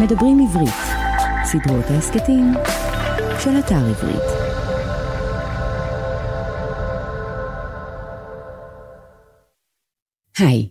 מדברים 0.00 0.38
עברית, 0.48 0.74
סדרות 1.44 1.84
ההסכתים 1.84 2.52
של 3.44 3.50
אתר 3.58 3.74
עברית. 3.74 4.22
היי, 10.38 10.68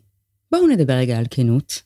בואו 0.52 0.68
נדבר 0.68 0.94
רגע 0.94 1.18
על 1.18 1.26
כנות. 1.30 1.82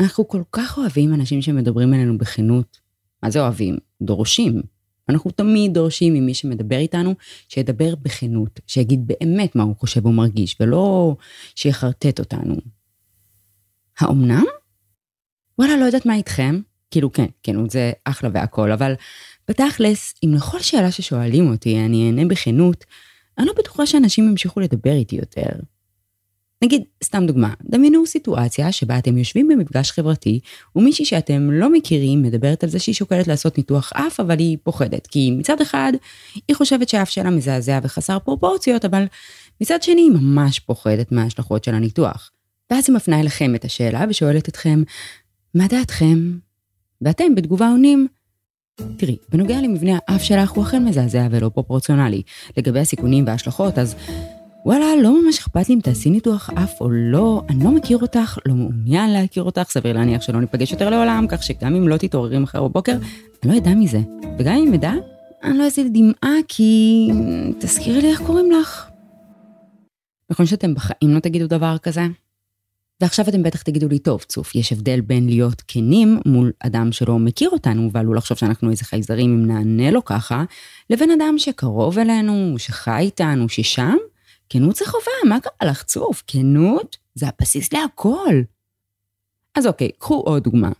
אנחנו 0.00 0.28
כל 0.28 0.42
כך 0.52 0.78
אוהבים 0.78 1.14
אנשים 1.14 1.42
שמדברים 1.42 1.94
אלינו 1.94 2.18
בכנות. 2.18 2.78
מה 3.22 3.30
זה 3.30 3.40
אוהבים? 3.40 3.76
דורשים. 4.02 4.62
אנחנו 5.08 5.30
תמיד 5.30 5.74
דורשים 5.74 6.14
ממי 6.14 6.34
שמדבר 6.34 6.76
איתנו, 6.76 7.14
שידבר 7.48 7.94
בכנות, 7.94 8.60
שיגיד 8.66 9.06
באמת 9.06 9.56
מה 9.56 9.62
הוא 9.62 9.76
חושב 9.76 10.06
ומרגיש, 10.06 10.56
ולא 10.60 11.16
שיחרטט 11.54 12.18
אותנו. 12.20 12.56
האומנם? 13.98 14.44
וואלה, 15.58 15.76
לא 15.76 15.84
יודעת 15.84 16.06
מה 16.06 16.14
איתכם. 16.14 16.60
כאילו, 16.90 17.12
כן, 17.12 17.26
כן, 17.42 17.68
זה 17.68 17.92
אחלה 18.04 18.30
והכל, 18.34 18.72
אבל 18.72 18.94
בתכלס, 19.48 20.14
אם 20.24 20.34
לכל 20.34 20.60
שאלה 20.60 20.90
ששואלים 20.90 21.50
אותי 21.50 21.78
אני 21.78 22.06
אענה 22.06 22.24
בכנות, 22.24 22.84
אני 23.38 23.46
לא 23.46 23.52
בטוחה 23.58 23.86
שאנשים 23.86 24.28
ימשיכו 24.28 24.60
לדבר 24.60 24.92
איתי 24.92 25.16
יותר. 25.16 25.48
נגיד, 26.62 26.82
סתם 27.04 27.26
דוגמה, 27.26 27.54
דמיינו 27.62 28.06
סיטואציה 28.06 28.72
שבה 28.72 28.98
אתם 28.98 29.18
יושבים 29.18 29.48
במפגש 29.48 29.90
חברתי, 29.90 30.40
ומישהי 30.76 31.04
שאתם 31.04 31.50
לא 31.50 31.72
מכירים 31.72 32.22
מדברת 32.22 32.64
על 32.64 32.70
זה 32.70 32.78
שהיא 32.78 32.94
שוקלת 32.94 33.28
לעשות 33.28 33.58
ניתוח 33.58 33.92
אף, 33.92 34.20
אבל 34.20 34.38
היא 34.38 34.58
פוחדת, 34.62 35.06
כי 35.06 35.30
מצד 35.30 35.60
אחד, 35.60 35.92
היא 36.48 36.56
חושבת 36.56 36.88
שהאף 36.88 37.10
שלה 37.10 37.30
מזעזע 37.30 37.78
וחסר 37.82 38.18
פרופורציות, 38.18 38.84
אבל 38.84 39.04
מצד 39.60 39.82
שני 39.82 40.00
היא 40.00 40.10
ממש 40.10 40.60
פוחדת 40.60 41.12
מההשלכות 41.12 41.64
של 41.64 41.74
הניתוח. 41.74 42.30
ואז 42.70 42.84
היא 42.88 42.96
מפנה 42.96 43.20
אליכם 43.20 43.54
את 43.54 43.64
השאלה 43.64 44.04
ושואלת 44.08 44.48
אתכם, 44.48 44.82
מה 45.54 45.66
דעתכם? 45.68 46.18
ואתם 47.02 47.34
בתגובה 47.34 47.68
עונים, 47.68 48.06
תראי, 48.96 49.16
בנוגע 49.28 49.60
למבנה 49.60 49.98
האף 50.08 50.22
שלך 50.22 50.50
הוא 50.50 50.64
אכן 50.64 50.84
מזעזע 50.84 51.28
ולא 51.30 51.48
פרופורציונלי. 51.48 52.22
לגבי 52.56 52.80
הסיכונים 52.80 53.26
וההשלכות, 53.26 53.78
אז 53.78 53.94
וואלה, 54.66 54.86
לא 55.02 55.22
ממש 55.22 55.38
אכפת 55.38 55.68
לי 55.68 55.74
אם 55.74 55.80
תעשי 55.80 56.10
ניתוח 56.10 56.50
אף 56.50 56.80
או 56.80 56.90
לא, 56.90 57.42
אני 57.48 57.64
לא 57.64 57.70
מכיר 57.70 57.98
אותך, 57.98 58.38
לא 58.46 58.54
מעוניין 58.54 59.10
להכיר 59.10 59.42
אותך, 59.42 59.70
סביר 59.70 59.92
להניח 59.92 60.22
שלא 60.22 60.40
ניפגש 60.40 60.72
יותר 60.72 60.90
לעולם, 60.90 61.26
כך 61.28 61.42
שגם 61.42 61.74
אם 61.74 61.88
לא 61.88 61.96
תתעוררי 61.96 62.38
מחר 62.38 62.68
בבוקר, 62.68 62.96
אני 63.42 63.52
לא 63.52 63.58
אדע 63.58 63.74
מזה. 63.74 64.00
וגם 64.38 64.54
אם 64.54 64.74
אדע, 64.74 64.92
אני 65.44 65.58
לא 65.58 65.64
אעשה 65.64 65.82
דמעה 65.92 66.34
כי... 66.48 67.08
תזכירי 67.58 68.02
לי 68.02 68.10
איך 68.10 68.22
קוראים 68.22 68.50
לך. 68.50 68.90
נכון 70.30 70.46
שאתם 70.46 70.74
בחיים 70.74 71.14
לא 71.14 71.20
תגידו 71.20 71.46
דבר 71.46 71.78
כזה? 71.78 72.02
ועכשיו 73.00 73.28
אתם 73.28 73.42
בטח 73.42 73.62
תגידו 73.62 73.88
לי, 73.88 73.98
טוב, 73.98 74.22
צוף, 74.22 74.54
יש 74.54 74.72
הבדל 74.72 75.00
בין 75.00 75.26
להיות 75.26 75.62
כנים 75.68 76.20
מול 76.26 76.52
אדם 76.60 76.92
שלא 76.92 77.18
מכיר 77.18 77.50
אותנו 77.50 77.90
ועלול 77.92 78.16
לחשוב 78.16 78.38
שאנחנו 78.38 78.70
איזה 78.70 78.84
חייזרים 78.84 79.30
אם 79.30 79.46
נענה 79.46 79.90
לו 79.90 80.04
ככה, 80.04 80.44
לבין 80.90 81.10
אדם 81.10 81.34
שקרוב 81.38 81.98
אלינו, 81.98 82.54
שחי 82.58 82.98
איתנו, 82.98 83.48
ששם, 83.48 83.96
כנות 84.48 84.76
זה 84.76 84.84
חובה, 84.86 85.28
מה 85.28 85.40
קרה 85.40 85.70
לך, 85.70 85.82
צוף? 85.82 86.22
כנות 86.26 86.96
זה 87.14 87.26
הבסיס 87.28 87.72
להכל. 87.72 88.42
אז 89.54 89.66
אוקיי, 89.66 89.90
קחו 89.98 90.14
עוד 90.14 90.44
דוגמה. 90.44 90.70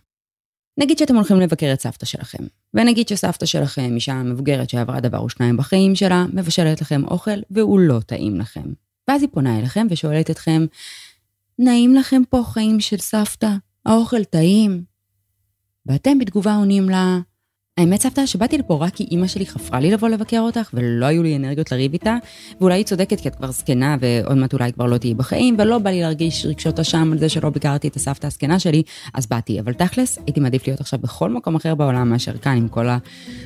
נגיד 0.77 0.97
שאתם 0.97 1.15
הולכים 1.15 1.39
לבקר 1.39 1.73
את 1.73 1.81
סבתא 1.81 2.05
שלכם, 2.05 2.43
ונגיד 2.73 3.07
שסבתא 3.07 3.45
שלכם, 3.45 3.95
אישה 3.95 4.23
מבוגרת 4.23 4.69
שעברה 4.69 4.99
דבר 4.99 5.17
או 5.17 5.29
שניים 5.29 5.57
בחיים 5.57 5.95
שלה, 5.95 6.25
מבשלת 6.33 6.81
לכם 6.81 7.03
אוכל 7.03 7.39
והוא 7.51 7.79
לא 7.79 7.99
טעים 8.05 8.39
לכם. 8.39 8.73
ואז 9.07 9.21
היא 9.21 9.29
פונה 9.33 9.59
אליכם 9.59 9.87
ושואלת 9.89 10.31
אתכם, 10.31 10.65
נעים 11.59 11.95
לכם 11.95 12.21
פה 12.29 12.43
חיים 12.45 12.79
של 12.79 12.97
סבתא, 12.97 13.49
האוכל 13.85 14.23
טעים. 14.23 14.83
ואתם 15.85 16.19
בתגובה 16.19 16.55
עונים 16.55 16.89
לה, 16.89 17.19
האמת 17.79 18.01
סבתא 18.01 18.25
שבאתי 18.25 18.57
לפה 18.57 18.77
רק 18.81 18.95
כי 18.95 19.07
אימא 19.11 19.27
שלי 19.27 19.45
חפרה 19.45 19.79
לי 19.79 19.91
לבוא 19.91 20.09
לבקר 20.09 20.39
אותך 20.39 20.69
ולא 20.73 21.05
היו 21.05 21.23
לי 21.23 21.35
אנרגיות 21.35 21.71
לריב 21.71 21.93
איתה 21.93 22.17
ואולי 22.61 22.75
היא 22.75 22.85
צודקת 22.85 23.21
כי 23.21 23.27
את 23.27 23.35
כבר 23.35 23.51
זקנה 23.51 23.95
ועוד 23.99 24.37
מעט 24.37 24.53
אולי 24.53 24.73
כבר 24.73 24.85
לא 24.85 24.97
תהיי 24.97 25.13
בחיים 25.13 25.55
ולא 25.59 25.77
בא 25.77 25.89
לי 25.89 26.01
להרגיש 26.01 26.45
רגשות 26.45 26.79
אשם 26.79 27.09
על 27.11 27.17
זה 27.17 27.29
שלא 27.29 27.49
ביקרתי 27.49 27.87
את 27.87 27.95
הסבתא 27.95 28.27
הזקנה 28.27 28.59
שלי 28.59 28.83
אז 29.13 29.27
באתי. 29.27 29.59
אבל 29.59 29.73
תכלס 29.73 30.19
הייתי 30.25 30.39
מעדיף 30.39 30.67
להיות 30.67 30.79
עכשיו 30.79 30.99
בכל 30.99 31.29
מקום 31.29 31.55
אחר 31.55 31.75
בעולם 31.75 32.09
מאשר 32.09 32.37
כאן 32.37 32.57
עם 32.57 32.67
כל 32.67 32.87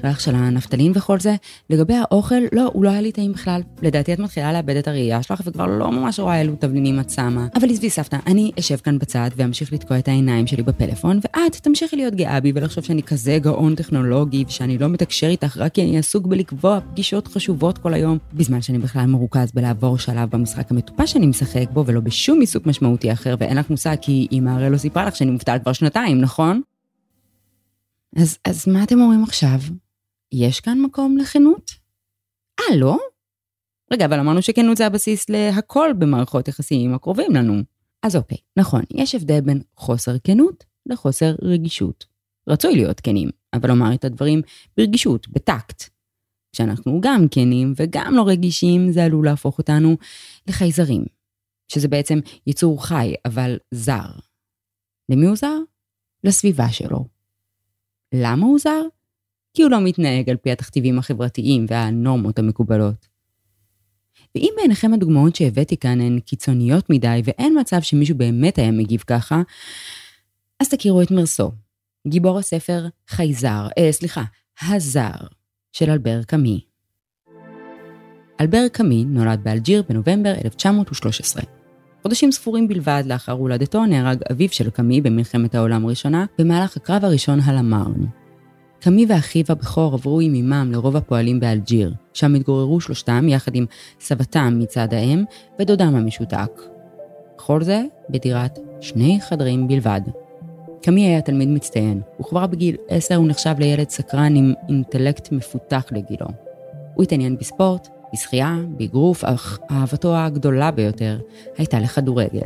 הריח 0.03 0.19
של 0.19 0.35
הנפטלין 0.35 0.91
וכל 0.95 1.19
זה. 1.19 1.35
לגבי 1.69 1.93
האוכל 1.93 2.41
לא 2.51 2.69
הוא 2.73 2.83
לא 2.83 2.89
היה 2.89 3.01
לי 3.01 3.11
טעים 3.11 3.33
בכלל. 3.33 3.61
לדעתי 3.81 4.13
את 4.13 4.19
מתחילה 4.19 4.53
לאבד 4.53 4.75
את 4.75 4.87
הראייה 4.87 5.23
שלך 5.23 5.41
וכבר 5.45 5.65
לא 5.65 5.91
ממש 5.91 6.19
רואה 6.19 6.41
אילו 6.41 6.55
תבלינים 6.59 6.99
את 6.99 7.09
שמה. 7.09 7.47
אבל 7.55 7.69
עזבי 7.69 7.89
סבתא 7.89 8.17
אני 8.27 8.51
אשב 8.59 8.77
כאן 8.77 8.99
בצד 8.99 9.29
ואמשיך 9.35 9.73
לתקוע 9.73 9.99
את 9.99 10.07
העיניים 10.07 10.47
שלי 10.47 10.63
בפלאפון 10.63 11.19
ואת 11.23 11.55
תמשיכי 11.55 11.95
להיות 11.95 12.15
גאה 12.15 12.39
בי 12.39 12.51
ולחשוב 12.55 12.83
שאני 12.83 13.03
כזה 13.03 13.37
גאון 13.41 13.75
טכנולוגי 13.75 14.18
טכנולוגי 14.19 14.45
ושאני 14.47 14.77
לא 14.77 14.87
מתקשר 14.87 15.27
איתך 15.27 15.57
רק 15.57 15.73
כי 15.73 15.81
אני 15.81 15.97
עסוק 15.97 16.25
בלקבוע 16.25 16.79
פגישות 16.91 17.27
חשובות 17.27 17.77
כל 17.77 17.93
היום, 17.93 18.17
בזמן 18.33 18.61
שאני 18.61 18.77
בכלל 18.77 19.05
מרוכז 19.05 19.51
בלעבור 19.51 19.97
שלב 19.97 20.29
במשחק 20.29 20.71
המטופש 20.71 21.11
שאני 21.11 21.27
משחק 21.27 21.69
בו 21.73 21.85
ולא 21.85 21.99
בשום 21.99 22.39
עיסוק 22.39 22.65
משמעותי 22.65 23.13
אחר 23.13 23.35
ואין 23.39 23.57
לך 23.57 23.69
מושג 23.69 23.95
כי 24.01 24.27
אמא 24.31 24.49
הרי 24.49 24.69
לא 24.69 24.77
סיפרה 24.77 25.05
לך 25.05 25.15
שאני 25.15 25.31
מובטל 25.31 25.57
כבר 25.61 25.73
שנתיים, 25.73 26.21
נכון? 26.21 26.61
אז, 28.15 28.37
אז 28.45 28.67
מה 28.67 28.83
אתם 28.83 29.01
אומרים 29.01 29.23
עכשיו? 29.23 29.59
יש 30.31 30.59
כאן 30.59 30.81
מקום 30.81 31.17
לכנות? 31.17 31.71
אה, 32.59 32.75
לא? 32.75 32.97
רגע, 33.93 34.05
אבל 34.05 34.19
אמרנו 34.19 34.41
שכנות 34.41 34.77
זה 34.77 34.85
הבסיס 34.85 35.29
להכל 35.29 35.89
במערכות 35.99 36.47
יחסים 36.47 36.93
הקרובים 36.93 37.31
לנו. 37.35 37.61
אז 38.03 38.15
אוקיי, 38.15 38.37
נכון, 38.57 38.81
יש 38.93 39.15
הבדל 39.15 39.41
בין 39.41 39.61
חוסר 39.75 40.15
כנות 40.23 40.63
לחוסר 40.85 41.35
רגישות. 41.41 42.05
רצוי 42.49 42.75
להיות 42.75 42.99
כנים, 42.99 43.29
אבל 43.53 43.69
לומר 43.69 43.93
את 43.93 44.05
הדברים 44.05 44.41
ברגישות, 44.77 45.27
בטקט. 45.27 45.83
כשאנחנו 46.51 47.01
גם 47.01 47.25
כנים 47.31 47.73
וגם 47.75 48.13
לא 48.15 48.27
רגישים, 48.27 48.91
זה 48.91 49.03
עלול 49.03 49.25
להפוך 49.25 49.57
אותנו 49.57 49.97
לחייזרים, 50.47 51.05
שזה 51.67 51.87
בעצם 51.87 52.19
יצור 52.47 52.85
חי, 52.85 53.13
אבל 53.25 53.57
זר. 53.71 54.09
למי 55.09 55.25
הוא 55.25 55.35
זר? 55.35 55.57
לסביבה 56.23 56.69
שלו. 56.71 57.05
למה 58.13 58.45
הוא 58.45 58.59
זר? 58.59 58.81
כי 59.53 59.63
הוא 59.63 59.71
לא 59.71 59.81
מתנהג 59.81 60.29
על 60.29 60.37
פי 60.37 60.51
התכתיבים 60.51 60.99
החברתיים 60.99 61.65
והנורמות 61.69 62.39
המקובלות. 62.39 63.07
ואם 64.35 64.53
בעיניכם 64.57 64.93
הדוגמאות 64.93 65.35
שהבאתי 65.35 65.77
כאן 65.77 66.01
הן 66.01 66.19
קיצוניות 66.19 66.89
מדי 66.89 67.21
ואין 67.23 67.59
מצב 67.59 67.81
שמישהו 67.81 68.17
באמת 68.17 68.57
היה 68.57 68.71
מגיב 68.71 69.03
ככה, 69.07 69.41
אז 70.59 70.69
תכירו 70.69 71.01
את 71.01 71.11
מרסו, 71.11 71.51
גיבור 72.07 72.39
הספר 72.39 72.85
חייזר, 73.07 73.67
אה, 73.77 73.91
סליחה, 73.91 74.23
הזר, 74.61 75.27
של 75.71 75.89
אלבר 75.89 76.23
קאמי. 76.23 76.61
אלבר 78.41 78.67
קאמי 78.71 79.05
נולד 79.05 79.39
באלג'יר 79.43 79.83
בנובמבר 79.89 80.33
1913. 80.45 81.43
חודשים 82.01 82.31
ספורים 82.31 82.67
בלבד 82.67 83.03
לאחר 83.05 83.31
הולדתו 83.31 83.85
נהרג 83.85 84.19
אביו 84.31 84.49
של 84.51 84.69
קאמי 84.69 85.01
במלחמת 85.01 85.55
העולם 85.55 85.85
הראשונה 85.85 86.25
במהלך 86.37 86.77
הקרב 86.77 87.05
הראשון 87.05 87.39
על 87.47 87.57
המרן. 87.57 88.05
קאמי 88.79 89.05
ואחיו 89.09 89.43
הבכור 89.49 89.93
עברו 89.93 90.19
עם 90.19 90.35
אמם 90.35 90.71
לרוב 90.71 90.95
הפועלים 90.95 91.39
באלג'יר, 91.39 91.93
שם 92.13 92.35
התגוררו 92.35 92.81
שלושתם 92.81 93.29
יחד 93.29 93.55
עם 93.55 93.65
סבתם 93.99 94.59
מצד 94.59 94.93
האם 94.93 95.23
ודודם 95.59 95.95
המשותק. 95.95 96.61
כל 97.35 97.63
זה 97.63 97.81
בדירת 98.09 98.59
שני 98.81 99.19
חדרים 99.29 99.67
בלבד. 99.67 100.01
קמי 100.81 101.05
היה 101.05 101.21
תלמיד 101.21 101.49
מצטיין, 101.49 102.01
וכבר 102.19 102.47
בגיל 102.47 102.75
עשר 102.87 103.15
הוא 103.15 103.27
נחשב 103.27 103.55
לילד 103.59 103.89
סקרן 103.89 104.35
עם 104.35 104.53
אינטלקט 104.69 105.31
מפותח 105.31 105.85
לגילו. 105.91 106.25
הוא 106.93 107.03
התעניין 107.03 107.37
בספורט, 107.37 107.87
בשחייה, 108.13 108.55
באגרוף, 108.67 109.23
אך 109.23 109.59
אהבתו 109.71 110.15
הגדולה 110.15 110.71
ביותר 110.71 111.19
הייתה 111.57 111.79
לכדורגל. 111.79 112.39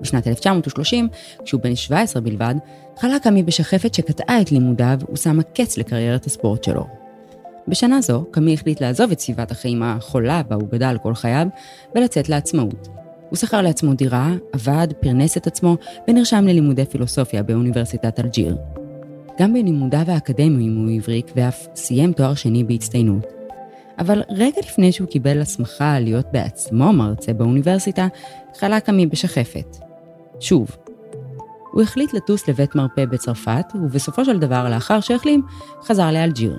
בשנת 0.00 0.26
1930, 0.26 1.08
כשהוא 1.44 1.60
בן 1.60 1.74
17 1.74 2.22
בלבד, 2.22 2.54
חלה 2.98 3.18
קמי 3.18 3.42
בשחפת 3.42 3.94
שקטעה 3.94 4.40
את 4.40 4.52
לימודיו 4.52 4.98
ושמה 5.12 5.42
קץ 5.42 5.78
לקריירת 5.78 6.26
הספורט 6.26 6.64
שלו. 6.64 6.86
בשנה 7.68 8.00
זו, 8.00 8.24
קמי 8.30 8.54
החליט 8.54 8.80
לעזוב 8.80 9.10
את 9.10 9.20
סביבת 9.20 9.50
החיים 9.50 9.82
החולה 9.82 10.42
בה 10.42 10.56
הוא 10.56 10.68
גדל 10.68 10.96
כל 11.02 11.14
חייו, 11.14 11.46
ולצאת 11.94 12.28
לעצמאות. 12.28 12.99
הוא 13.30 13.36
שכר 13.36 13.62
לעצמו 13.62 13.94
דירה, 13.94 14.34
עבד, 14.52 14.88
פרנס 15.00 15.36
את 15.36 15.46
עצמו 15.46 15.76
ונרשם 16.08 16.44
ללימודי 16.44 16.84
פילוסופיה 16.84 17.42
באוניברסיטת 17.42 18.20
אלג'יר. 18.20 18.56
גם 19.38 19.52
בלימודיו 19.52 20.04
האקדמיים 20.08 20.76
הוא 20.76 20.96
הבריק 20.96 21.32
ואף 21.36 21.66
סיים 21.74 22.12
תואר 22.12 22.34
שני 22.34 22.64
בהצטיינות. 22.64 23.26
אבל 23.98 24.22
רגע 24.30 24.60
לפני 24.60 24.92
שהוא 24.92 25.08
קיבל 25.08 25.40
הסמכה 25.40 26.00
להיות 26.00 26.26
בעצמו 26.32 26.92
מרצה 26.92 27.32
באוניברסיטה, 27.32 28.08
חלה 28.58 28.80
קמי 28.80 29.06
בשחפת. 29.06 29.76
שוב. 30.40 30.76
הוא 31.72 31.82
החליט 31.82 32.14
לטוס 32.14 32.48
לבית 32.48 32.74
מרפא 32.74 33.04
בצרפת, 33.04 33.64
ובסופו 33.74 34.24
של 34.24 34.38
דבר, 34.38 34.68
לאחר 34.70 35.00
שהחלים, 35.00 35.42
חזר 35.82 36.10
לאלג'יר. 36.10 36.58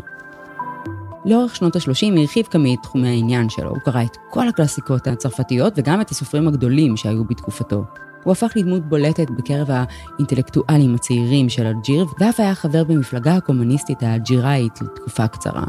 לאורך 1.26 1.56
שנות 1.56 1.76
ה-30 1.76 2.20
הרחיב 2.20 2.46
קמי 2.46 2.76
את 2.76 2.80
תחומי 2.84 3.08
העניין 3.08 3.50
שלו, 3.50 3.70
הוא 3.70 3.80
קרא 3.80 4.04
את 4.04 4.18
כל 4.30 4.48
הקלאסיקות 4.48 5.08
הצרפתיות 5.08 5.74
וגם 5.78 6.02
את 6.02 6.10
הסופרים 6.10 6.48
הגדולים 6.48 6.98
שהיו 6.98 7.24
בתקופתו. 7.26 7.84
הוא 8.24 8.32
הפך 8.32 8.52
לדמות 8.56 8.90
בולטת 8.90 9.30
בקרב 9.30 9.68
האינטלקטואלים 9.70 10.96
הצעירים 10.96 11.50
של 11.50 11.66
אלג'יר, 11.66 12.06
ואף 12.20 12.40
היה 12.40 12.56
חבר 12.56 12.84
במפלגה 12.84 13.36
הקומוניסטית 13.36 14.04
האלג'יראית 14.04 14.82
לתקופה 14.82 15.28
קצרה. 15.28 15.66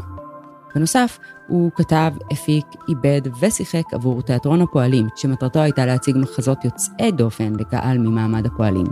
בנוסף, 0.75 1.19
הוא 1.47 1.71
כתב, 1.75 2.11
הפיק, 2.31 2.65
איבד 2.89 3.21
ושיחק 3.39 3.93
עבור 3.93 4.21
תיאטרון 4.21 4.61
הפועלים, 4.61 5.07
שמטרתו 5.15 5.59
הייתה 5.59 5.85
להציג 5.85 6.17
מחזות 6.17 6.65
יוצאי 6.65 7.11
דופן 7.11 7.53
לקהל 7.59 7.97
ממעמד 7.97 8.45
הפועלים. 8.45 8.87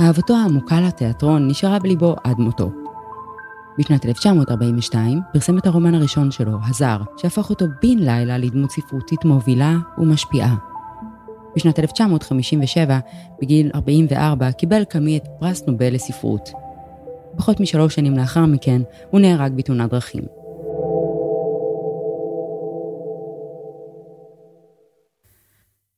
אהבתו 0.00 0.34
העמוקה 0.36 0.80
לתיאטרון 0.80 1.48
נשארה 1.48 1.78
בליבו 1.78 2.16
עד 2.24 2.38
מותו. 2.38 2.87
בשנת 3.78 4.06
1942 4.06 5.20
פרסם 5.32 5.58
את 5.58 5.66
הרומן 5.66 5.94
הראשון 5.94 6.30
שלו, 6.30 6.58
הזר, 6.68 6.98
שהפך 7.16 7.50
אותו 7.50 7.64
בן 7.82 7.98
לילה 7.98 8.38
לדמות 8.38 8.70
ספרותית 8.70 9.24
מובילה 9.24 9.76
ומשפיעה. 9.98 10.56
בשנת 11.56 11.78
1957, 11.78 12.98
בגיל 13.42 13.70
44, 13.74 14.52
קיבל 14.52 14.84
קאמי 14.84 15.16
את 15.16 15.24
פרס 15.40 15.62
נובל 15.66 15.94
לספרות. 15.94 16.48
פחות 17.36 17.60
משלוש 17.60 17.94
שנים 17.94 18.16
לאחר 18.16 18.46
מכן, 18.46 18.82
הוא 19.10 19.20
נהרג 19.20 19.52
בתאונת 19.56 19.90
דרכים. 19.90 20.22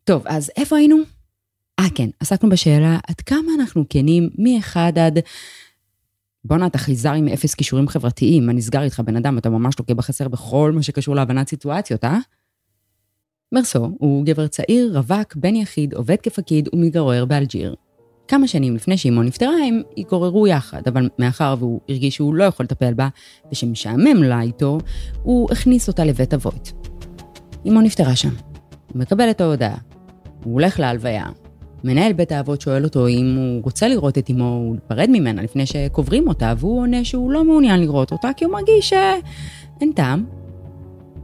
טוב, 0.05 0.23
אז 0.27 0.50
איפה 0.56 0.77
היינו? 0.77 0.97
אה, 1.81 1.85
כן, 1.94 2.09
עסקנו 2.21 2.50
בשאלה 2.50 2.99
עד 3.09 3.21
כמה 3.21 3.53
אנחנו 3.61 3.85
כנים 3.88 4.31
מ-1 4.38 4.77
עד... 4.77 5.19
בואנה, 6.45 6.67
אתה 6.67 6.79
חיזר 6.79 7.13
עם 7.13 7.29
אפס 7.29 7.55
כישורים 7.55 7.89
חברתיים, 7.89 8.47
מה 8.47 8.53
נסגר 8.53 8.83
איתך 8.83 9.01
בן 9.01 9.17
אדם, 9.17 9.39
אתה 9.39 9.51
ממש 9.51 9.75
לוקה 9.79 9.95
בחסר 9.95 10.29
בכל 10.29 10.73
מה 10.75 10.83
שקשור 10.83 11.15
להבנת 11.15 11.49
סיטואציות, 11.49 12.05
אה? 12.05 12.19
מרסו 13.53 13.97
הוא 13.99 14.25
גבר 14.25 14.47
צעיר, 14.47 14.99
רווק, 14.99 15.37
בן 15.37 15.57
יחיד, 15.57 15.95
עובד 15.95 16.17
כפקיד 16.23 16.69
ומתגורר 16.73 17.25
באלג'יר. 17.25 17.75
כמה 18.29 18.49
שנים 18.49 18.75
לפני 18.75 18.99
שאימו 18.99 19.23
נפטרה 19.23 19.55
הם 19.69 19.83
התגוררו 19.97 20.47
יחד, 20.47 20.83
אבל 20.87 21.09
מאחר 21.19 21.55
והוא 21.59 21.81
הרגיש 21.89 22.15
שהוא 22.15 22.35
לא 22.35 22.45
יכול 22.45 22.65
לטפל 22.65 22.95
בה, 22.95 23.09
ושמשעמם 23.53 24.23
לה 24.23 24.41
איתו, 24.41 24.79
הוא 25.23 25.49
הכניס 25.53 25.89
אותה 25.89 26.05
לבית 26.05 26.35
אבות. 26.35 26.73
אמו 27.69 27.81
נפטרה 27.81 28.17
שם. 28.17 28.35
הוא 28.93 29.01
מקבל 29.01 29.31
את 29.31 29.41
ההודעה. 29.41 29.77
הוא 30.45 30.53
הולך 30.53 30.81
להלוויה. 30.81 31.27
מנהל 31.85 32.12
בית 32.12 32.32
האבות 32.32 32.61
שואל 32.61 32.85
אותו 32.85 33.09
אם 33.09 33.37
הוא 33.37 33.62
רוצה 33.62 33.88
לראות 33.88 34.19
את 34.19 34.31
אמו 34.31 34.71
ולהיפרד 34.71 35.11
ממנה 35.11 35.43
לפני 35.43 35.67
שקוברים 35.67 36.29
אותה, 36.29 36.55
והוא 36.59 36.81
עונה 36.81 37.05
שהוא 37.05 37.31
לא 37.32 37.44
מעוניין 37.44 37.81
לראות 37.81 38.12
אותה 38.12 38.29
כי 38.37 38.44
הוא 38.44 38.53
מרגיש 38.53 38.88
שאין 38.88 39.93
טעם. 39.93 40.25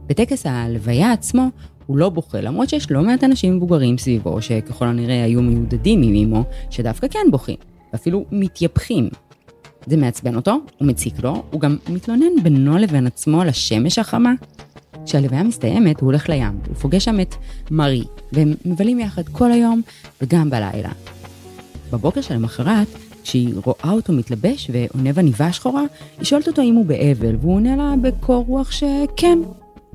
בטקס 0.07 0.45
ההלוויה 0.45 1.11
עצמו 1.11 1.47
הוא 1.85 1.97
לא 1.97 2.09
בוכה, 2.09 2.41
למרות 2.41 2.69
שיש 2.69 2.91
לא 2.91 3.01
מעט 3.01 3.23
אנשים 3.23 3.55
מבוגרים 3.57 3.97
סביבו, 3.97 4.41
שככל 4.41 4.85
הנראה 4.85 5.23
היו 5.23 5.41
מיודדים 5.41 6.01
עם 6.03 6.15
אמו, 6.15 6.43
שדווקא 6.69 7.07
כן 7.07 7.27
בוכים, 7.31 7.55
ואפילו 7.93 8.25
מתייפחים. 8.31 9.09
זה 9.85 9.97
מעצבן 9.97 10.35
אותו, 10.35 10.51
הוא 10.77 10.87
מציק 10.87 11.23
לו, 11.23 11.43
הוא 11.51 11.61
גם 11.61 11.77
מתלונן 11.89 12.43
בינו 12.43 12.77
לבין 12.77 13.07
עצמו 13.07 13.41
על 13.41 13.49
השמש 13.49 13.99
החמה. 13.99 14.33
כשהלוויה 15.07 15.43
מסתיימת, 15.43 16.01
הוא 16.01 16.07
הולך 16.07 16.29
לים, 16.29 16.59
הוא 16.67 16.75
פוגש 16.75 17.05
שם 17.05 17.19
את 17.19 17.35
מרי, 17.71 18.03
והם 18.31 18.53
מבלים 18.65 18.99
יחד 18.99 19.29
כל 19.31 19.51
היום 19.51 19.81
וגם 20.21 20.49
בלילה. 20.49 20.91
בבוקר 21.91 22.21
של 22.21 22.33
המחרת, 22.33 22.87
כשהיא 23.23 23.53
רואה 23.65 23.91
אותו 23.91 24.13
מתלבש 24.13 24.71
ועונה 24.73 25.13
בניבה 25.13 25.45
השחורה, 25.45 25.83
היא 26.17 26.25
שואלת 26.25 26.47
אותו 26.47 26.61
אם 26.61 26.75
הוא 26.75 26.85
באבל, 26.85 27.35
והוא 27.41 27.55
עונה 27.55 27.75
לה 27.75 27.93
בקור 28.01 28.45
רוח 28.47 28.71
שכן, 28.71 29.39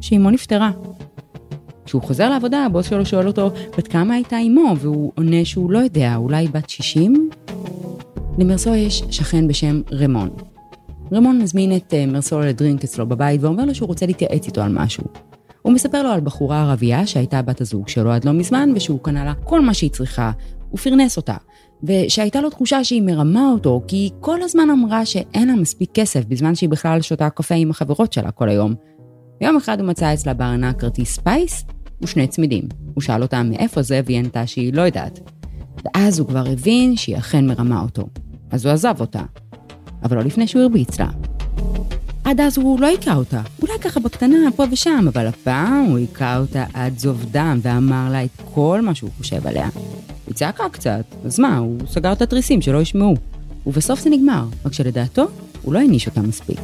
שאימו 0.01 0.31
נפטרה. 0.31 0.71
כשהוא 1.85 2.03
חוזר 2.03 2.31
לעבודה, 2.31 2.65
הבוס 2.65 2.89
שלו 2.89 3.07
שואל 3.07 3.27
אותו 3.27 3.51
בת 3.79 3.89
כמה 3.89 4.15
הייתה 4.15 4.39
אימו, 4.39 4.75
והוא 4.79 5.13
עונה 5.15 5.45
שהוא 5.45 5.71
לא 5.71 5.79
יודע, 5.79 6.17
אולי 6.17 6.49
בת 6.49 6.71
60? 6.71 7.31
למרסו 8.39 8.75
יש 8.75 9.03
שכן 9.11 9.49
בשם 9.49 9.81
רמון. 9.93 10.52
רמון 11.13 11.39
מזמין 11.43 11.77
את 11.77 11.95
אה, 11.95 12.07
מרסו 12.07 12.41
לדרינק 12.41 12.85
אצלו 12.85 13.07
בבית 13.07 13.43
ואומר 13.43 13.65
לו 13.65 13.75
שהוא 13.75 13.89
רוצה 13.89 14.07
להתייעץ 14.07 14.47
איתו 14.47 14.63
על 14.63 14.73
משהו. 14.73 15.05
הוא 15.63 15.73
מספר 15.73 16.03
לו 16.03 16.09
על 16.09 16.21
בחורה 16.21 16.63
ערבייה 16.63 17.07
שהייתה 17.07 17.43
בת 17.43 17.61
הזוג 17.61 17.89
שלו 17.89 18.13
עד 18.13 18.25
לא 18.25 18.33
מזמן, 18.33 18.73
ושהוא 18.77 18.99
קנה 19.03 19.25
לה 19.25 19.35
כל 19.45 19.61
מה 19.61 19.75
שהיא 19.75 19.91
צריכה, 19.91 20.33
הוא 20.71 20.79
פרנס 20.79 21.17
אותה. 21.17 21.37
ושהייתה 21.83 22.41
לו 22.41 22.51
תחושה 22.51 22.85
שהיא 22.85 23.03
מרמה 23.03 23.51
אותו, 23.53 23.83
כי 23.89 23.97
היא 23.97 24.11
כל 24.21 24.43
הזמן 24.43 24.71
אמרה 24.71 25.07
שאין 25.07 25.49
לה 25.49 25.55
מספיק 25.55 25.91
כסף, 25.95 26.25
בזמן 26.25 26.55
שהיא 26.55 26.69
בכלל 26.69 27.01
שותה 27.01 27.31
קפה 27.31 27.55
עם 27.55 27.71
החברות 27.71 28.13
שלה 28.13 28.31
כל 28.31 28.49
היום. 28.49 28.75
ויום 29.41 29.57
אחד 29.57 29.81
הוא 29.81 29.89
מצא 29.89 30.15
אצלה 30.15 30.35
בארנק 30.35 30.81
כרטיס 30.81 31.15
פיס 31.15 31.65
ושני 32.03 32.27
צמידים. 32.27 32.65
הוא 32.95 33.03
שאל 33.03 33.23
אותה 33.23 33.43
מאיפה 33.43 33.83
זה, 33.83 34.01
והיא 34.05 34.19
ענתה 34.19 34.47
שהיא 34.47 34.75
לא 34.75 34.83
יודעת. 34.83 35.21
ואז 35.85 36.19
הוא 36.19 36.29
כבר 36.29 36.45
הבין 36.53 36.97
שהיא 36.97 37.17
אכן 37.17 37.47
מרמה 37.47 37.83
אותו. 37.83 38.03
אז 38.51 38.67
הוא 38.67 38.73
עזב 38.73 38.95
אותה. 39.01 39.23
אבל 40.05 40.17
לא 40.17 40.23
לפני 40.23 40.47
שהוא 40.47 40.63
הרביץ 40.63 41.01
לה. 41.01 41.09
עד 42.25 42.41
אז 42.41 42.59
הוא 42.59 42.81
לא 42.81 42.87
היכה 42.87 43.15
אותה, 43.15 43.43
אולי 43.63 43.73
ככה 43.81 44.01
בקטנה, 44.01 44.37
פה 44.57 44.65
ושם, 44.73 45.05
אבל 45.09 45.27
הפעם 45.27 45.85
הוא 45.85 45.99
היכה 45.99 46.39
אותה 46.39 46.65
עד 46.75 46.99
זוב 46.99 47.25
דם 47.31 47.61
ואמר 47.63 48.09
לה 48.13 48.25
את 48.25 48.31
כל 48.55 48.81
מה 48.83 48.95
שהוא 48.95 49.11
חושב 49.19 49.47
עליה. 49.47 49.69
היא 50.27 50.35
צעקה 50.35 50.69
קצת, 50.69 51.05
אז 51.25 51.39
מה, 51.39 51.57
הוא 51.57 51.79
סגר 51.89 52.13
את 52.13 52.23
התריסים 52.23 52.63
שלא 52.63 52.79
ישמעו. 52.79 53.15
ובסוף 53.67 54.01
זה 54.01 54.11
נגמר, 54.11 54.45
רק 54.65 54.73
שלדעתו, 54.73 55.27
הוא 55.63 55.75
לא 55.75 55.79
העניש 55.79 56.07
אותה 56.07 56.23
מספיק. 56.23 56.59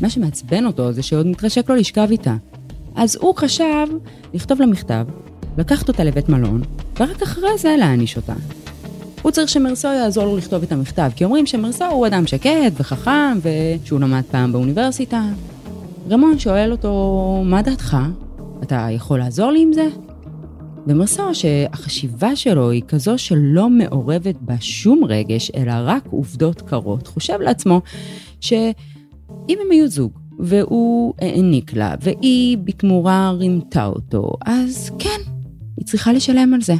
מה 0.00 0.10
שמעצבן 0.10 0.66
אותו 0.66 0.92
זה 0.92 1.02
שעוד 1.02 1.26
מתרשק 1.26 1.70
לו 1.70 1.74
לשכב 1.74 2.08
איתה. 2.10 2.36
אז 2.94 3.16
הוא 3.20 3.34
חשב 3.36 3.86
לכתוב 4.34 4.60
לה 4.60 4.66
מכתב, 4.66 5.06
לקחת 5.58 5.88
אותה 5.88 6.04
לבית 6.04 6.28
מלון, 6.28 6.62
ורק 7.00 7.22
אחרי 7.22 7.58
זה 7.58 7.76
להעניש 7.78 8.16
אותה. 8.16 8.34
הוא 9.24 9.32
צריך 9.32 9.48
שמרסו 9.48 9.88
יעזור 9.88 10.24
לו 10.24 10.36
לכתוב 10.36 10.62
את 10.62 10.72
המכתב, 10.72 11.10
כי 11.16 11.24
אומרים 11.24 11.46
שמרסו 11.46 11.84
הוא 11.84 12.06
אדם 12.06 12.26
שקט 12.26 12.72
וחכם, 12.76 13.38
ושהוא 13.42 14.00
למד 14.00 14.22
פעם 14.30 14.52
באוניברסיטה. 14.52 15.22
רמון 16.10 16.38
שואל 16.38 16.72
אותו, 16.72 17.42
מה 17.44 17.62
דעתך? 17.62 17.96
אתה 18.62 18.88
יכול 18.90 19.18
לעזור 19.18 19.50
לי 19.50 19.62
עם 19.62 19.72
זה? 19.72 19.88
ומרסו 20.86 21.34
שהחשיבה 21.34 22.36
שלו 22.36 22.70
היא 22.70 22.82
כזו 22.88 23.18
שלא 23.18 23.70
מעורבת 23.70 24.36
בה 24.40 24.54
שום 24.60 25.04
רגש, 25.04 25.50
אלא 25.56 25.72
רק 25.76 26.06
עובדות 26.10 26.62
קרות, 26.62 27.06
חושב 27.06 27.40
לעצמו 27.40 27.80
שאם 28.40 28.74
הם 29.48 29.70
היו 29.70 29.88
זוג, 29.88 30.12
והוא 30.38 31.14
העניק 31.18 31.72
לה, 31.72 31.94
והיא 32.00 32.58
בתמורה 32.58 33.30
רימתה 33.30 33.86
אותו, 33.86 34.30
אז 34.46 34.90
כן, 34.98 35.20
היא 35.76 35.86
צריכה 35.86 36.12
לשלם 36.12 36.54
על 36.54 36.62
זה. 36.62 36.74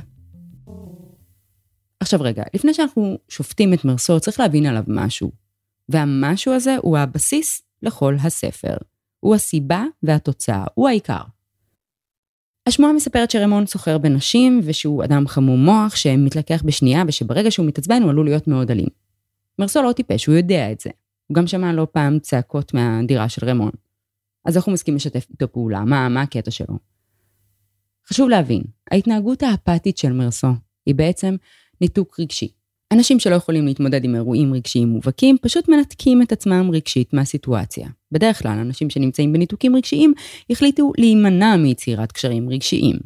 עכשיו 2.05 2.21
רגע, 2.23 2.43
לפני 2.55 2.75
שאנחנו 2.75 3.19
שופטים 3.29 3.75
את 3.75 3.85
מרסו, 3.85 4.21
צריך 4.21 4.41
להבין 4.41 4.67
עליו 4.67 4.83
משהו. 4.87 5.31
והמשהו 5.89 6.53
הזה 6.53 6.77
הוא 6.82 6.99
הבסיס 6.99 7.63
לכל 7.82 8.17
הספר. 8.23 8.77
הוא 9.20 9.34
הסיבה 9.34 9.84
והתוצאה, 10.03 10.65
הוא 10.75 10.89
העיקר. 10.89 11.20
השמועה 12.69 12.93
מספרת 12.93 13.31
שרמון 13.31 13.67
סוחר 13.67 13.99
בנשים 13.99 14.61
ושהוא 14.65 15.05
אדם 15.05 15.29
חמום 15.29 15.65
מוח 15.65 15.96
שמתלקח 15.96 16.63
בשנייה 16.65 17.03
ושברגע 17.06 17.51
שהוא 17.51 17.67
מתעצבן 17.67 18.03
הוא 18.03 18.11
עלול 18.11 18.27
להיות 18.27 18.49
מאוד 18.49 18.70
אלים. 18.70 18.89
מרסו 19.58 19.82
לא 19.82 19.93
טיפש, 19.93 20.27
הוא 20.27 20.34
יודע 20.34 20.73
את 20.73 20.81
זה. 20.81 20.91
הוא 21.27 21.34
גם 21.34 21.46
שמע 21.46 21.73
לא 21.73 21.87
פעם 21.93 22.19
צעקות 22.19 22.75
מהדירה 22.75 23.29
של 23.29 23.46
רמון. 23.46 23.73
אז 24.44 24.56
איך 24.56 24.65
הוא 24.65 24.73
מסכים 24.73 24.94
לשתף 24.94 25.27
איתו 25.31 25.53
פעולה? 25.53 25.81
מה, 25.81 26.08
מה 26.08 26.23
הקטע 26.23 26.51
שלו? 26.51 26.79
חשוב 28.08 28.29
להבין, 28.29 28.63
ההתנהגות 28.91 29.43
האפתית 29.43 29.99
של 29.99 30.13
מרסו 30.13 30.49
היא 30.87 30.94
בעצם 30.94 31.37
ניתוק 31.81 32.21
רגשי. 32.21 32.49
אנשים 32.93 33.21
שלא 33.21 33.35
יכולים 33.35 33.67
להתמודד 33.67 34.05
עם 34.05 34.15
אירועים 34.15 34.55
רגשיים 34.55 34.89
מובהקים, 34.89 35.37
פשוט 35.43 35.69
מנתקים 35.69 36.23
את 36.23 36.33
עצמם 36.33 36.71
רגשית 36.73 37.13
מהסיטואציה. 37.13 37.89
בדרך 38.13 38.43
כלל, 38.43 38.59
אנשים 38.59 38.91
שנמצאים 38.91 39.33
בניתוקים 39.33 39.77
רגשיים 39.77 40.15
החליטו 40.51 40.93
להימנע 40.99 41.57
מיצירת 41.57 42.13
קשרים 42.13 42.51
רגשיים. 42.51 42.97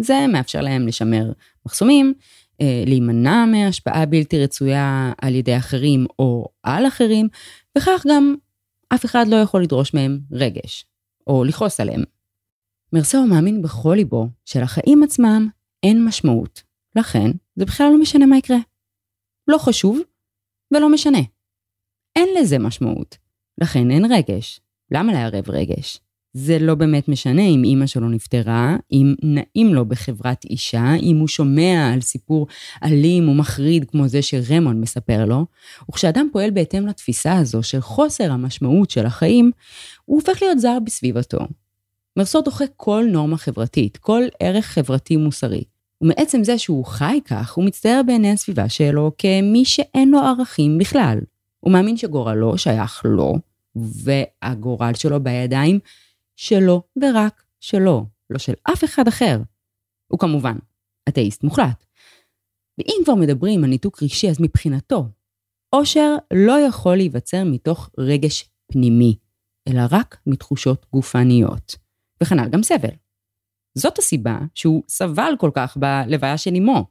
זה 0.00 0.26
מאפשר 0.32 0.60
להם 0.60 0.86
לשמר 0.86 1.32
מחסומים, 1.66 2.14
אה, 2.60 2.84
להימנע 2.86 3.44
מהשפעה 3.46 4.06
בלתי 4.06 4.38
רצויה 4.44 5.12
על 5.22 5.34
ידי 5.34 5.56
אחרים 5.56 6.06
או 6.18 6.48
על 6.62 6.86
אחרים, 6.86 7.28
וכך 7.78 8.04
גם 8.08 8.34
אף 8.94 9.04
אחד 9.04 9.28
לא 9.28 9.36
יכול 9.36 9.62
לדרוש 9.62 9.94
מהם 9.94 10.18
רגש, 10.32 10.84
או 11.26 11.44
לכעוס 11.44 11.80
עליהם. 11.80 12.02
מרסאו 12.92 13.26
מאמין 13.26 13.62
בכל 13.62 13.94
ליבו 13.96 14.28
שלחיים 14.44 15.02
עצמם 15.02 15.48
אין 15.82 16.04
משמעות, 16.04 16.62
לכן 16.96 17.30
זה 17.56 17.64
בכלל 17.64 17.86
לא 17.92 18.00
משנה 18.00 18.26
מה 18.26 18.38
יקרה. 18.38 18.58
לא 19.48 19.58
חשוב 19.58 20.00
ולא 20.70 20.88
משנה. 20.92 21.18
אין 22.16 22.28
לזה 22.38 22.58
משמעות, 22.58 23.16
לכן 23.60 23.90
אין 23.90 24.12
רגש. 24.12 24.60
למה 24.90 25.12
לערב 25.12 25.50
רגש? 25.50 26.00
זה 26.32 26.58
לא 26.58 26.74
באמת 26.74 27.08
משנה 27.08 27.42
אם 27.42 27.62
אימא 27.64 27.86
שלו 27.86 28.08
נפטרה, 28.08 28.76
אם 28.92 29.14
נעים 29.22 29.74
לו 29.74 29.84
בחברת 29.84 30.44
אישה, 30.44 30.94
אם 31.02 31.16
הוא 31.16 31.28
שומע 31.28 31.90
על 31.94 32.00
סיפור 32.00 32.46
אלים 32.84 33.28
ומחריד 33.28 33.90
כמו 33.90 34.08
זה 34.08 34.22
שרמון 34.22 34.80
מספר 34.80 35.24
לו, 35.24 35.46
וכשאדם 35.88 36.28
פועל 36.32 36.50
בהתאם 36.50 36.86
לתפיסה 36.86 37.38
הזו 37.38 37.62
של 37.62 37.80
חוסר 37.80 38.32
המשמעות 38.32 38.90
של 38.90 39.06
החיים, 39.06 39.50
הוא 40.04 40.20
הופך 40.20 40.42
להיות 40.42 40.58
זר 40.58 40.78
בסביבתו. 40.84 41.38
מרסו 42.16 42.40
דוחה 42.40 42.64
כל 42.76 43.04
נורמה 43.12 43.36
חברתית, 43.36 43.96
כל 43.96 44.22
ערך 44.40 44.66
חברתי 44.66 45.16
מוסרי. 45.16 45.64
ומעצם 46.02 46.44
זה 46.44 46.58
שהוא 46.58 46.84
חי 46.84 47.20
כך, 47.24 47.52
הוא 47.52 47.64
מצטייר 47.64 48.02
בעיני 48.02 48.30
הסביבה 48.30 48.68
שלו 48.68 49.12
כמי 49.18 49.64
שאין 49.64 50.10
לו 50.10 50.18
ערכים 50.18 50.78
בכלל. 50.78 51.18
הוא 51.60 51.72
מאמין 51.72 51.96
שגורלו 51.96 52.58
שייך 52.58 53.02
לו, 53.04 53.34
והגורל 53.76 54.94
שלו 54.94 55.24
בידיים 55.24 55.78
שלו 56.36 56.82
ורק 57.02 57.42
שלו, 57.60 58.06
לא 58.30 58.38
של 58.38 58.52
אף 58.72 58.84
אחד 58.84 59.08
אחר. 59.08 59.38
הוא 60.08 60.18
כמובן 60.18 60.56
אתאיסט 61.08 61.44
מוחלט. 61.44 61.84
ואם 62.78 63.00
כבר 63.04 63.14
מדברים 63.14 63.64
על 63.64 63.70
ניתוק 63.70 64.02
רגשי, 64.02 64.30
אז 64.30 64.40
מבחינתו, 64.40 65.04
אושר 65.72 66.16
לא 66.34 66.60
יכול 66.60 66.96
להיווצר 66.96 67.44
מתוך 67.44 67.90
רגש 67.98 68.50
פנימי, 68.66 69.16
אלא 69.68 69.82
רק 69.90 70.18
מתחושות 70.26 70.86
גופניות. 70.92 71.76
וכנ"ל 72.22 72.48
גם 72.48 72.62
סבל. 72.62 73.01
זאת 73.74 73.98
הסיבה 73.98 74.38
שהוא 74.54 74.82
סבל 74.88 75.34
כל 75.38 75.50
כך 75.54 75.76
בלוויה 75.76 76.38
של 76.38 76.54
אמו. 76.54 76.86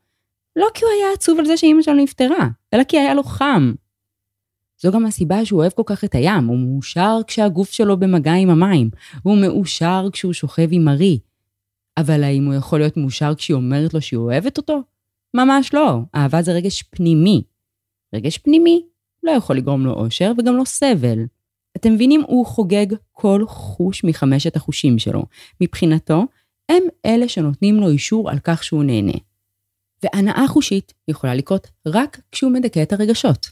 לא 0.55 0.67
כי 0.73 0.85
הוא 0.85 0.91
היה 0.97 1.13
עצוב 1.13 1.39
על 1.39 1.45
זה 1.45 1.57
שאימא 1.57 1.81
שלו 1.81 1.93
נפטרה, 1.93 2.47
אלא 2.73 2.83
כי 2.83 2.99
היה 2.99 3.13
לו 3.13 3.23
חם. 3.23 3.73
זו 4.77 4.91
גם 4.91 5.05
הסיבה 5.05 5.45
שהוא 5.45 5.59
אוהב 5.59 5.71
כל 5.71 5.83
כך 5.85 6.03
את 6.03 6.15
הים, 6.15 6.45
הוא 6.45 6.57
מאושר 6.59 7.19
כשהגוף 7.27 7.71
שלו 7.71 7.99
במגע 7.99 8.33
עם 8.33 8.49
המים, 8.49 8.89
הוא 9.23 9.37
מאושר 9.37 10.07
כשהוא 10.13 10.33
שוכב 10.33 10.67
עם 10.71 10.87
ארי. 10.87 11.19
אבל 11.97 12.23
האם 12.23 12.45
הוא 12.45 12.53
יכול 12.53 12.79
להיות 12.79 12.97
מאושר 12.97 13.35
כשהיא 13.35 13.55
אומרת 13.55 13.93
לו 13.93 14.01
שהיא 14.01 14.17
אוהבת 14.17 14.57
אותו? 14.57 14.81
ממש 15.33 15.73
לא, 15.73 15.99
אהבה 16.15 16.41
זה 16.41 16.51
רגש 16.51 16.83
פנימי. 16.83 17.43
רגש 18.15 18.37
פנימי 18.37 18.81
לא 19.23 19.31
יכול 19.31 19.57
לגרום 19.57 19.85
לו 19.85 19.93
אושר 19.93 20.31
וגם 20.37 20.57
לא 20.57 20.63
סבל. 20.65 21.19
אתם 21.77 21.93
מבינים, 21.93 22.21
הוא 22.27 22.45
חוגג 22.45 22.85
כל 23.11 23.43
חוש 23.47 24.03
מחמשת 24.03 24.55
החושים 24.55 24.99
שלו. 24.99 25.25
מבחינתו, 25.61 26.23
הם 26.71 26.83
אלה 27.05 27.27
שנותנים 27.27 27.75
לו 27.75 27.89
אישור 27.89 28.29
על 28.29 28.39
כך 28.43 28.63
שהוא 28.63 28.83
נהנה. 28.83 29.17
והנאה 30.03 30.47
חושית 30.47 30.93
יכולה 31.07 31.35
לקרות 31.35 31.67
רק 31.87 32.19
כשהוא 32.31 32.51
מדכא 32.51 32.83
את 32.83 32.93
הרגשות. 32.93 33.49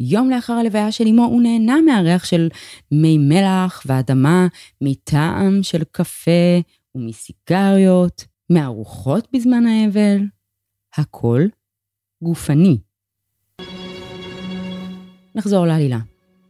יום 0.00 0.30
לאחר 0.30 0.52
הלוויה 0.52 0.92
של 0.92 1.06
אמו 1.06 1.24
הוא 1.24 1.42
נהנה 1.42 1.80
מהריח 1.80 2.24
של 2.24 2.48
מי 2.92 3.18
מלח 3.18 3.82
ואדמה, 3.86 4.46
מטעם 4.80 5.62
של 5.62 5.84
קפה 5.90 6.60
ומסיגריות, 6.94 8.24
מארוחות 8.50 9.28
בזמן 9.32 9.66
האבל. 9.66 10.18
הכל 10.96 11.42
גופני. 12.22 12.78
נחזור 15.34 15.66
לעלילה. 15.66 15.98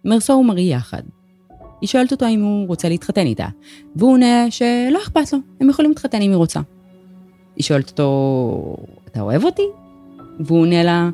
מרסו 0.05 0.33
ומרי 0.33 0.63
יחד. 0.63 1.03
היא 1.81 1.89
שואלת 1.89 2.13
אותו 2.13 2.27
אם 2.27 2.43
הוא 2.43 2.67
רוצה 2.67 2.89
להתחתן 2.89 3.27
איתה, 3.27 3.47
והוא 3.97 4.13
עונה 4.13 4.51
שלא 4.51 4.99
אכפת 5.03 5.33
לו, 5.33 5.39
הם 5.61 5.71
יכולים 5.71 5.91
להתחתן 5.91 6.23
אם 6.23 6.31
היא 6.31 6.37
רוצה. 6.37 6.61
היא 7.57 7.65
שואלת 7.65 7.91
אותו, 7.91 8.77
אתה 9.07 9.21
אוהב 9.21 9.45
אותי? 9.45 9.67
והוא 10.41 10.61
עונה 10.61 10.83
לה, 10.83 11.11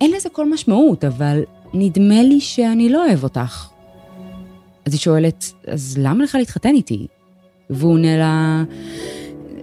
אין 0.00 0.10
לזה 0.10 0.28
כל 0.28 0.50
משמעות, 0.50 1.04
אבל 1.04 1.42
נדמה 1.74 2.22
לי 2.22 2.40
שאני 2.40 2.88
לא 2.88 3.06
אוהב 3.06 3.24
אותך. 3.24 3.68
אז 4.86 4.92
היא 4.92 5.00
שואלת, 5.00 5.52
אז 5.66 5.98
למה 6.00 6.24
לך 6.24 6.34
להתחתן 6.34 6.74
איתי? 6.74 7.06
והוא 7.70 7.92
עונה 7.92 8.16
לה, 8.16 8.64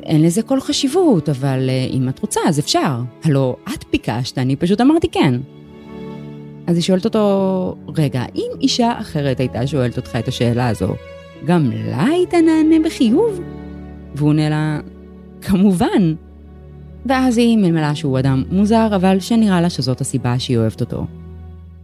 אין 0.03 0.21
לזה 0.21 0.41
כל 0.41 0.61
חשיבות, 0.61 1.29
אבל 1.29 1.69
אה, 1.69 1.87
אם 1.93 2.09
את 2.09 2.19
רוצה, 2.19 2.39
אז 2.47 2.59
אפשר. 2.59 3.01
הלו, 3.23 3.55
את 3.73 3.85
ביקשת, 3.91 4.37
אני 4.37 4.55
פשוט 4.55 4.81
אמרתי 4.81 5.07
כן. 5.11 5.35
אז 6.69 6.75
היא 6.75 6.83
שואלת 6.83 7.05
אותו, 7.05 7.75
רגע, 7.97 8.23
אם 8.35 8.51
אישה 8.61 8.93
אחרת 9.01 9.39
הייתה 9.39 9.67
שואלת 9.67 9.97
אותך 9.97 10.15
את 10.15 10.27
השאלה 10.27 10.67
הזו, 10.67 10.87
גם 11.45 11.71
לה 11.71 12.05
היית 12.05 12.33
נענה 12.33 12.75
בחיוב? 12.85 13.39
והוא 14.15 14.29
עונה 14.29 14.49
לה, 14.49 14.79
כמובן. 15.41 16.13
ואז 17.05 17.37
היא 17.37 17.57
מלמלה 17.57 17.95
שהוא 17.95 18.19
אדם 18.19 18.43
מוזר, 18.51 18.87
אבל 18.95 19.19
שנראה 19.19 19.61
לה 19.61 19.69
שזאת 19.69 20.01
הסיבה 20.01 20.39
שהיא 20.39 20.57
אוהבת 20.57 20.81
אותו. 20.81 21.05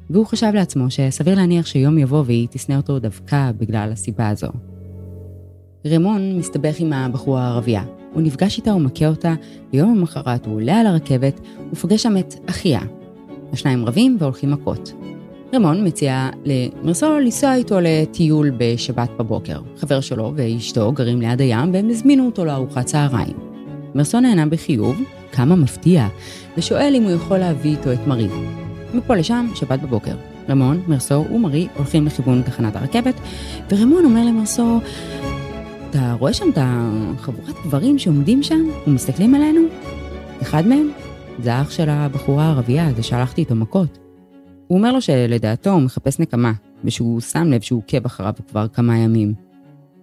והוא 0.09 0.25
חשב 0.25 0.51
לעצמו 0.53 0.85
שסביר 0.89 1.35
להניח 1.35 1.65
שיום 1.65 1.97
יבוא 1.97 2.23
והיא 2.25 2.47
תשנא 2.51 2.75
אותו 2.75 2.99
דווקא 2.99 3.51
בגלל 3.57 3.91
הסיבה 3.91 4.29
הזו. 4.29 4.47
רמון 5.87 6.37
מסתבך 6.37 6.79
עם 6.79 6.93
הבחורה 6.93 7.47
הערבייה. 7.47 7.83
הוא 8.13 8.21
נפגש 8.21 8.57
איתה 8.57 8.75
ומכה 8.75 9.07
אותה, 9.07 9.33
ויום 9.73 9.97
למחרת 9.97 10.45
הוא 10.45 10.55
עולה 10.55 10.79
על 10.79 10.87
הרכבת 10.87 11.39
ופוגש 11.73 12.03
שם 12.03 12.17
את 12.17 12.35
אחיה, 12.49 12.79
השניים 13.53 13.85
רבים 13.85 14.17
והולכים 14.19 14.51
מכות. 14.51 14.93
רמון 15.53 15.87
מציע 15.87 16.29
למרסול 16.45 17.21
לנסוע 17.21 17.55
איתו 17.55 17.79
לטיול 17.81 18.51
בשבת 18.57 19.09
בבוקר. 19.17 19.59
חבר 19.77 20.01
שלו 20.01 20.33
ואשתו 20.35 20.91
גרים 20.91 21.21
ליד 21.21 21.41
הים 21.41 21.73
והם 21.73 21.89
הזמינו 21.89 22.25
אותו 22.25 22.45
לארוחת 22.45 22.85
צהריים. 22.85 23.37
מרסון 23.95 24.23
נהנה 24.23 24.45
בחיוב, 24.45 25.01
כמה 25.31 25.55
מפתיע, 25.55 26.07
ושואל 26.57 26.93
אם 26.95 27.03
הוא 27.03 27.11
יכול 27.11 27.37
להביא 27.37 27.71
איתו 27.71 27.93
את 27.93 28.07
מרי. 28.07 28.27
מפה 28.93 29.15
לשם, 29.15 29.47
שבת 29.55 29.79
בבוקר. 29.79 30.15
רמון, 30.49 30.81
מרסו 30.87 31.25
ומרי 31.33 31.67
הולכים 31.75 32.05
לכיוון 32.05 32.41
תחנת 32.41 32.75
הרכבת, 32.75 33.15
ורמון 33.69 34.05
אומר 34.05 34.25
למרסו, 34.25 34.79
אתה 35.89 36.15
רואה 36.19 36.33
שם 36.33 36.49
את 36.49 36.57
החבורת 36.61 37.55
גברים 37.65 37.99
שעומדים 37.99 38.43
שם 38.43 38.65
ומסתכלים 38.87 39.35
עלינו? 39.35 39.61
אחד 40.41 40.67
מהם 40.67 40.89
זה 41.39 41.53
האח 41.53 41.71
של 41.71 41.89
הבחורה 41.89 42.45
הערבייה, 42.45 42.93
זה 42.95 43.03
שהלכתי 43.03 43.41
איתו 43.41 43.55
מכות. 43.55 43.97
הוא 44.67 44.77
אומר 44.77 44.91
לו 44.91 45.01
שלדעתו 45.01 45.69
הוא 45.69 45.81
מחפש 45.81 46.19
נקמה, 46.19 46.51
ושהוא 46.83 47.21
שם 47.21 47.47
לב 47.51 47.61
שהוא 47.61 47.81
עוקב 47.85 48.05
אחריו 48.05 48.33
כבר 48.47 48.67
כמה 48.67 48.97
ימים. 48.97 49.33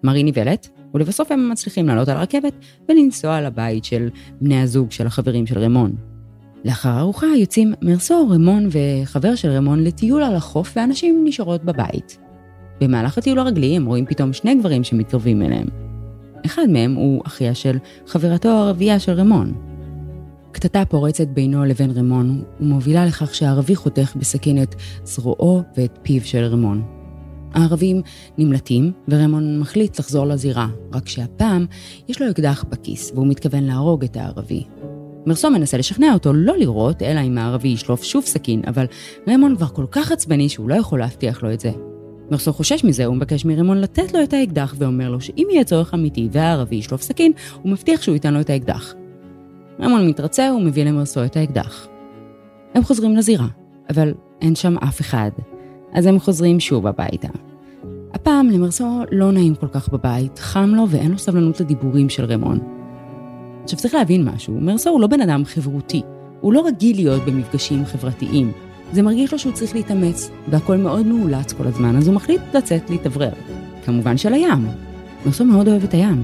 מרי 0.02 0.22
נבהלת, 0.22 0.68
ולבסוף 0.94 1.32
הם 1.32 1.50
מצליחים 1.50 1.86
לעלות 1.86 2.08
על 2.08 2.16
הרכבת 2.16 2.52
ולנסוע 2.88 3.40
לבית 3.40 3.84
של 3.84 4.08
בני 4.40 4.62
הזוג 4.62 4.90
של 4.90 5.06
החברים 5.06 5.46
של 5.46 5.58
רמון. 5.58 5.92
לאחר 6.64 6.88
הארוחה 6.88 7.26
יוצאים 7.26 7.74
מרסו, 7.82 8.28
רמון 8.30 8.68
וחבר 8.70 9.34
של 9.34 9.50
רמון 9.50 9.84
לטיול 9.84 10.22
על 10.22 10.34
החוף 10.34 10.72
ואנשים 10.76 11.24
נשארות 11.24 11.64
בבית. 11.64 12.18
במהלך 12.80 13.18
הטיול 13.18 13.38
הרגלי 13.38 13.76
הם 13.76 13.86
רואים 13.86 14.06
פתאום 14.06 14.32
שני 14.32 14.54
גברים 14.54 14.84
שמתקרבים 14.84 15.42
אליהם. 15.42 15.66
אחד 16.46 16.66
מהם 16.68 16.94
הוא 16.94 17.22
אחיה 17.26 17.54
של 17.54 17.78
חברתו 18.06 18.48
הערבייה 18.48 18.98
של 18.98 19.12
רמון. 19.12 19.71
קטטה 20.52 20.84
פורצת 20.84 21.28
בינו 21.28 21.64
לבין 21.64 21.90
רמון, 21.90 22.42
ומובילה 22.60 23.06
לכך 23.06 23.34
שהערבי 23.34 23.76
חותך 23.76 24.12
בסכין 24.16 24.62
את 24.62 24.74
זרועו 25.04 25.62
ואת 25.76 25.98
פיו 26.02 26.24
של 26.24 26.44
רמון. 26.44 26.82
הערבים 27.54 28.02
נמלטים, 28.38 28.92
ורמון 29.08 29.58
מחליט 29.58 29.98
לחזור 29.98 30.26
לזירה, 30.26 30.68
רק 30.92 31.08
שהפעם 31.08 31.66
יש 32.08 32.22
לו 32.22 32.30
אקדח 32.30 32.64
בכיס, 32.68 33.12
והוא 33.14 33.26
מתכוון 33.26 33.64
להרוג 33.64 34.04
את 34.04 34.16
הערבי. 34.16 34.64
מרסו 35.26 35.50
מנסה 35.50 35.76
לשכנע 35.76 36.12
אותו 36.12 36.32
לא 36.32 36.58
לראות, 36.58 37.02
אלא 37.02 37.20
אם 37.20 37.38
הערבי 37.38 37.68
ישלוף 37.68 38.02
שוב 38.04 38.24
סכין, 38.24 38.62
אבל 38.66 38.86
רמון 39.28 39.56
כבר 39.56 39.68
כל 39.68 39.86
כך 39.90 40.12
עצבני 40.12 40.48
שהוא 40.48 40.68
לא 40.68 40.74
יכול 40.74 40.98
להבטיח 40.98 41.42
לו 41.42 41.52
את 41.52 41.60
זה. 41.60 41.70
מרסו 42.30 42.52
חושש 42.52 42.84
מזה, 42.84 43.04
הוא 43.04 43.16
מבקש 43.16 43.44
מרימון 43.44 43.78
לתת 43.78 44.14
לו 44.14 44.22
את 44.22 44.32
האקדח 44.32 44.74
ואומר 44.78 45.10
לו 45.10 45.20
שאם 45.20 45.46
יהיה 45.50 45.64
צורך 45.64 45.94
אמיתי 45.94 46.28
והערבי 46.32 46.76
ישלוף 46.76 47.02
סכין, 47.02 47.32
הוא 47.62 47.72
מבטיח 47.72 48.02
שהוא 48.02 48.14
ייתן 48.14 48.34
לו 48.34 48.40
את 48.40 48.50
האקדח. 48.50 48.94
רימון 49.80 50.08
מתרצה 50.08 50.52
ומביא 50.56 50.84
למרסו 50.84 51.24
את 51.24 51.36
האקדח. 51.36 51.86
הם 52.74 52.84
חוזרים 52.84 53.16
לזירה, 53.16 53.46
אבל 53.90 54.14
אין 54.40 54.54
שם 54.54 54.78
אף 54.78 55.00
אחד, 55.00 55.30
אז 55.92 56.06
הם 56.06 56.18
חוזרים 56.18 56.60
שוב 56.60 56.86
הביתה. 56.86 57.28
הפעם 58.14 58.50
למרסו 58.50 59.00
לא 59.10 59.32
נעים 59.32 59.54
כל 59.54 59.68
כך 59.68 59.88
בבית, 59.88 60.38
חם 60.38 60.72
לו 60.74 60.88
ואין 60.88 61.10
לו 61.10 61.18
סבלנות 61.18 61.60
לדיבורים 61.60 62.08
של 62.08 62.24
רמון. 62.24 62.58
עכשיו 63.62 63.78
צריך 63.78 63.94
להבין 63.94 64.28
משהו, 64.28 64.60
מרסו 64.60 64.90
הוא 64.90 65.00
לא 65.00 65.06
בן 65.06 65.20
אדם 65.20 65.44
חברותי, 65.44 66.02
הוא 66.40 66.52
לא 66.52 66.66
רגיל 66.66 66.96
להיות 66.96 67.24
במפגשים 67.24 67.84
חברתיים. 67.84 68.52
זה 68.92 69.02
מרגיש 69.02 69.32
לו 69.32 69.38
שהוא 69.38 69.52
צריך 69.52 69.74
להתאמץ, 69.74 70.30
והכל 70.50 70.76
מאוד 70.76 71.06
מאולץ 71.06 71.52
כל 71.52 71.66
הזמן, 71.66 71.96
אז 71.96 72.08
הוא 72.08 72.14
מחליט 72.14 72.40
לצאת 72.54 72.90
להתאוורר. 72.90 73.32
כמובן 73.84 74.16
של 74.16 74.34
הים. 74.34 74.66
מרסו 75.26 75.44
מאוד 75.44 75.68
אוהב 75.68 75.84
את 75.84 75.94
הים. 75.94 76.22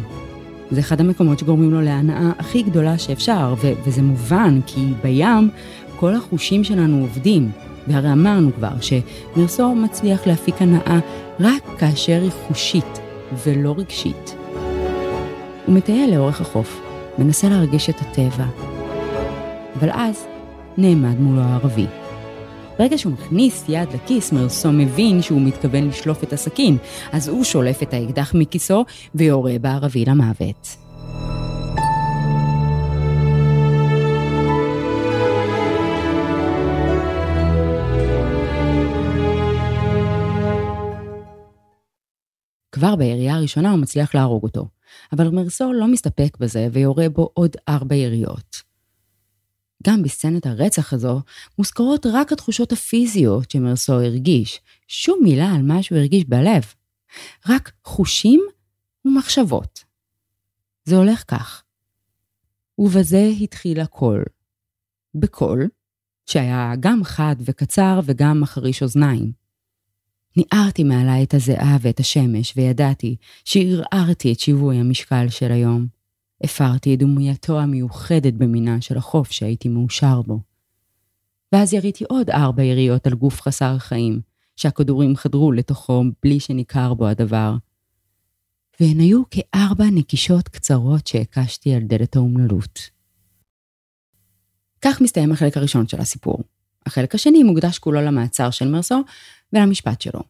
זה 0.71 0.81
אחד 0.81 1.01
המקומות 1.01 1.39
שגורמים 1.39 1.71
לו 1.71 1.81
להנאה 1.81 2.31
הכי 2.39 2.63
גדולה 2.63 2.99
שאפשר, 2.99 3.55
ו- 3.63 3.73
וזה 3.85 4.03
מובן, 4.03 4.61
כי 4.67 4.81
בים 5.03 5.51
כל 5.97 6.15
החושים 6.15 6.65
שלנו 6.65 7.01
עובדים. 7.01 7.51
והרי 7.89 8.13
אמרנו 8.13 8.51
כבר 8.55 8.73
שמרסו 8.81 9.75
מצליח 9.75 10.27
להפיק 10.27 10.63
הנאה 10.63 10.99
רק 11.41 11.63
כאשר 11.79 12.21
היא 12.23 12.31
חושית 12.31 13.01
ולא 13.47 13.75
רגשית. 13.79 14.35
הוא 15.67 15.75
מטייל 15.75 16.15
לאורך 16.15 16.41
החוף, 16.41 16.81
מנסה 17.19 17.49
להרגיש 17.49 17.91
את 17.91 18.01
הטבע. 18.01 18.47
אבל 19.79 19.91
אז 19.93 20.27
נעמד 20.79 21.21
מולו 21.21 21.41
הערבי. 21.41 21.87
ברגע 22.79 22.99
שהוא 22.99 23.13
מכניס 23.13 23.65
יד 23.69 23.89
לכיס, 23.95 24.33
מרסו 24.33 24.73
מבין 24.73 25.23
שהוא 25.23 25.41
מתכוון 25.41 25.89
לשלוף 25.89 26.23
את 26.23 26.33
הסכין, 26.33 26.77
אז 27.13 27.29
הוא 27.29 27.45
שולף 27.45 27.83
את 27.83 27.95
האקדח 27.95 28.33
מכיסו 28.35 28.85
ויורה 29.15 29.59
בערבי 29.61 30.05
למוות. 30.05 30.69
כבר 42.73 42.97
בירייה 42.97 43.35
הראשונה 43.35 43.71
הוא 43.71 43.79
מצליח 43.79 44.15
להרוג 44.15 44.43
אותו. 44.43 44.67
אבל 45.13 45.29
מרסו 45.29 45.73
לא 45.73 45.87
מסתפק 45.87 46.37
בזה 46.41 46.69
ויורה 46.73 47.09
בו 47.09 47.31
עוד 47.35 47.57
ארבע 47.69 47.95
יריות. 47.95 48.68
גם 49.87 50.03
בסצנת 50.03 50.47
הרצח 50.47 50.93
הזו 50.93 51.21
מוזכרות 51.59 52.07
רק 52.13 52.33
התחושות 52.33 52.73
הפיזיות 52.73 53.51
שמרסו 53.51 53.93
הרגיש, 53.93 54.61
שום 54.89 55.19
מילה 55.23 55.53
על 55.53 55.63
מה 55.63 55.83
שהוא 55.83 55.99
הרגיש 55.99 56.25
בלב. 56.25 56.63
רק 57.49 57.73
חושים 57.85 58.41
ומחשבות. 59.05 59.85
זה 60.85 60.97
הולך 60.97 61.25
כך. 61.29 61.63
ובזה 62.79 63.31
התחיל 63.41 63.81
הכל. 63.81 64.23
בקול, 65.15 65.69
שהיה 66.27 66.73
גם 66.81 67.05
חד 67.05 67.37
וקצר 67.41 68.01
וגם 68.05 68.41
מחריש 68.41 68.83
אוזניים. 68.83 69.33
ניערתי 70.37 70.85
מעלי 70.85 71.23
את 71.23 71.35
הזיעה 71.35 71.77
ואת 71.81 72.01
השמש, 72.01 72.53
וידעתי 72.57 73.17
שערערתי 73.45 74.33
את 74.33 74.41
שיווי 74.41 74.77
המשקל 74.77 75.29
של 75.29 75.53
היום. 75.53 75.98
הפרתי 76.45 76.95
את 76.95 76.99
דמויתו 76.99 77.61
המיוחדת 77.61 78.33
במינה 78.35 78.81
של 78.81 78.97
החוף 78.97 79.31
שהייתי 79.31 79.69
מאושר 79.69 80.23
בו. 80.23 80.41
ואז 81.53 81.75
יריתי 81.75 82.05
עוד 82.05 82.31
ארבע 82.31 82.63
יריות 82.63 83.07
על 83.07 83.15
גוף 83.15 83.41
חסר 83.41 83.79
חיים, 83.79 84.21
שהכדורים 84.57 85.17
חדרו 85.17 85.53
לתוכו 85.53 86.03
בלי 86.23 86.41
שניכר 86.41 86.95
בו 86.95 87.07
הדבר. 87.07 87.55
והן 88.81 89.01
היו 89.01 89.23
כארבע 89.31 89.85
נקישות 89.93 90.49
קצרות 90.49 91.07
שהקשתי 91.07 91.75
על 91.75 91.83
דלת 91.83 92.17
האומללות. 92.17 92.91
כך 94.81 95.01
מסתיים 95.01 95.33
החלק 95.33 95.57
הראשון 95.57 95.89
של 95.89 96.01
הסיפור. 96.01 96.39
החלק 96.87 97.15
השני 97.15 97.43
מוקדש 97.43 97.79
כולו 97.79 98.01
למעצר 98.01 98.51
של 98.51 98.69
מרסו 98.69 99.03
ולמשפט 99.53 100.01
שלו. 100.01 100.21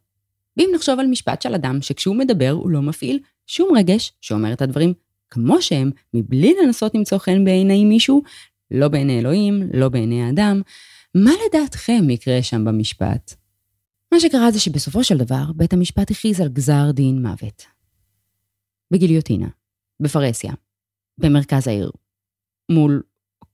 ואם 0.57 0.71
נחשוב 0.75 1.01
על 1.01 1.07
משפט 1.07 1.43
של 1.43 1.55
אדם 1.55 1.83
שכשהוא 1.83 2.17
מדבר 2.17 2.51
הוא 2.51 2.71
לא 2.71 2.83
מפעיל 2.83 3.19
שום 3.47 3.77
רגש 3.77 4.13
שאומר 4.21 4.53
את 4.53 4.63
הדברים 4.63 4.95
כמו 5.31 5.63
שהם, 5.63 5.91
מבלי 6.15 6.55
לנסות 6.63 6.95
למצוא 6.95 7.19
חן 7.19 7.45
בעיני 7.45 7.85
מישהו, 7.85 8.23
לא 8.71 8.89
בעיני 8.89 9.19
אלוהים, 9.19 9.63
לא 9.75 9.89
בעיני 9.89 10.23
האדם, 10.23 10.63
מה 11.15 11.31
לדעתכם 11.47 12.11
יקרה 12.11 12.43
שם 12.43 12.65
במשפט? 12.65 13.35
מה 14.13 14.21
שקרה 14.21 14.51
זה 14.51 14.61
שבסופו 14.61 15.05
של 15.05 15.19
דבר, 15.19 15.45
בית 15.57 15.73
המשפט 15.73 16.11
הכריז 16.11 16.41
על 16.41 16.49
גזר 16.49 16.91
דין 16.91 17.23
מוות. 17.23 17.67
בגיליוטינה, 18.91 19.49
בפרהסיה, 20.01 20.53
במרכז 21.19 21.69
העיר, 21.69 21.91
מול 22.73 23.03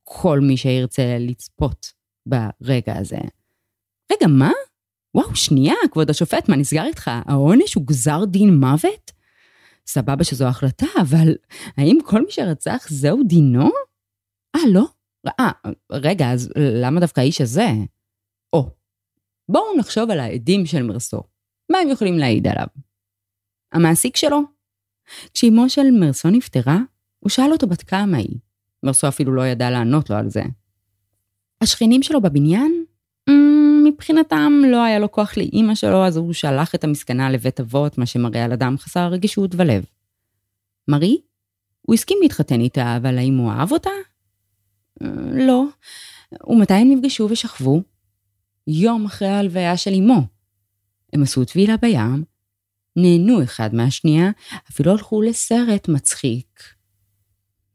כל 0.04 0.40
מי 0.40 0.56
שירצה 0.56 1.16
לצפות 1.20 1.92
ברגע 2.26 2.98
הזה. 2.98 3.18
רגע, 4.12 4.26
מה? 4.28 4.50
וואו, 5.14 5.36
שנייה, 5.36 5.74
כבוד 5.90 6.10
השופט, 6.10 6.48
מה 6.48 6.56
נסגר 6.56 6.84
איתך? 6.84 7.10
העונש 7.26 7.74
הוא 7.74 7.86
גזר 7.86 8.24
דין 8.24 8.54
מוות? 8.54 9.12
סבבה 9.86 10.24
שזו 10.24 10.46
החלטה, 10.46 10.86
אבל 11.00 11.34
האם 11.76 11.98
כל 12.04 12.22
מי 12.24 12.30
שרצח 12.30 12.86
זהו 12.90 13.22
דינו? 13.24 13.70
אה, 14.56 14.60
לא? 14.72 14.84
אה, 15.40 15.50
רגע, 15.92 16.32
אז 16.32 16.50
למה 16.56 17.00
דווקא 17.00 17.20
האיש 17.20 17.40
הזה? 17.40 17.68
או, 18.52 18.70
בואו 19.48 19.78
נחשוב 19.78 20.10
על 20.10 20.20
העדים 20.20 20.66
של 20.66 20.82
מרסו. 20.82 21.22
מה 21.72 21.78
הם 21.78 21.88
יכולים 21.88 22.18
להעיד 22.18 22.46
עליו? 22.46 22.66
המעסיק 23.72 24.16
שלו? 24.16 24.40
כשאימו 25.34 25.70
של 25.70 25.90
מרסו 26.00 26.30
נפטרה, 26.30 26.78
הוא 27.18 27.30
שאל 27.30 27.52
אותו 27.52 27.66
בת 27.66 27.82
כמה 27.82 28.16
היא. 28.16 28.38
מרסו 28.82 29.08
אפילו 29.08 29.34
לא 29.34 29.46
ידע 29.46 29.70
לענות 29.70 30.10
לו 30.10 30.16
על 30.16 30.30
זה. 30.30 30.42
השכנים 31.60 32.02
שלו 32.02 32.20
בבניין? 32.20 32.73
מבחינתם 34.04 34.52
לא 34.70 34.82
היה 34.82 34.98
לו 34.98 35.12
כוח 35.12 35.36
לאימא 35.36 35.74
שלו, 35.74 36.06
אז 36.06 36.16
הוא 36.16 36.32
שלח 36.32 36.74
את 36.74 36.84
המסכנה 36.84 37.30
לבית 37.30 37.60
אבות, 37.60 37.98
מה 37.98 38.06
שמראה 38.06 38.44
על 38.44 38.52
אדם 38.52 38.78
חסר 38.78 39.08
רגישות 39.08 39.54
ולב. 39.54 39.84
מרי? 40.88 41.20
הוא 41.82 41.94
הסכים 41.94 42.18
להתחתן 42.22 42.60
איתה, 42.60 42.96
אבל 42.96 43.18
האם 43.18 43.36
הוא 43.36 43.52
אהב 43.52 43.72
אותה? 43.72 43.90
אה, 45.02 45.08
לא. 45.32 45.64
ומתי 46.46 46.74
הם 46.74 46.90
נפגשו 46.90 47.28
ושכבו? 47.30 47.82
יום 48.66 49.04
אחרי 49.04 49.28
ההלוויה 49.28 49.76
של 49.76 49.94
אמו. 49.94 50.26
הם 51.12 51.22
עשו 51.22 51.44
טבילה 51.44 51.76
בים, 51.76 52.24
נהנו 52.96 53.42
אחד 53.42 53.74
מהשנייה, 53.74 54.30
אפילו 54.70 54.92
הלכו 54.92 55.22
לסרט 55.22 55.88
מצחיק. 55.88 56.62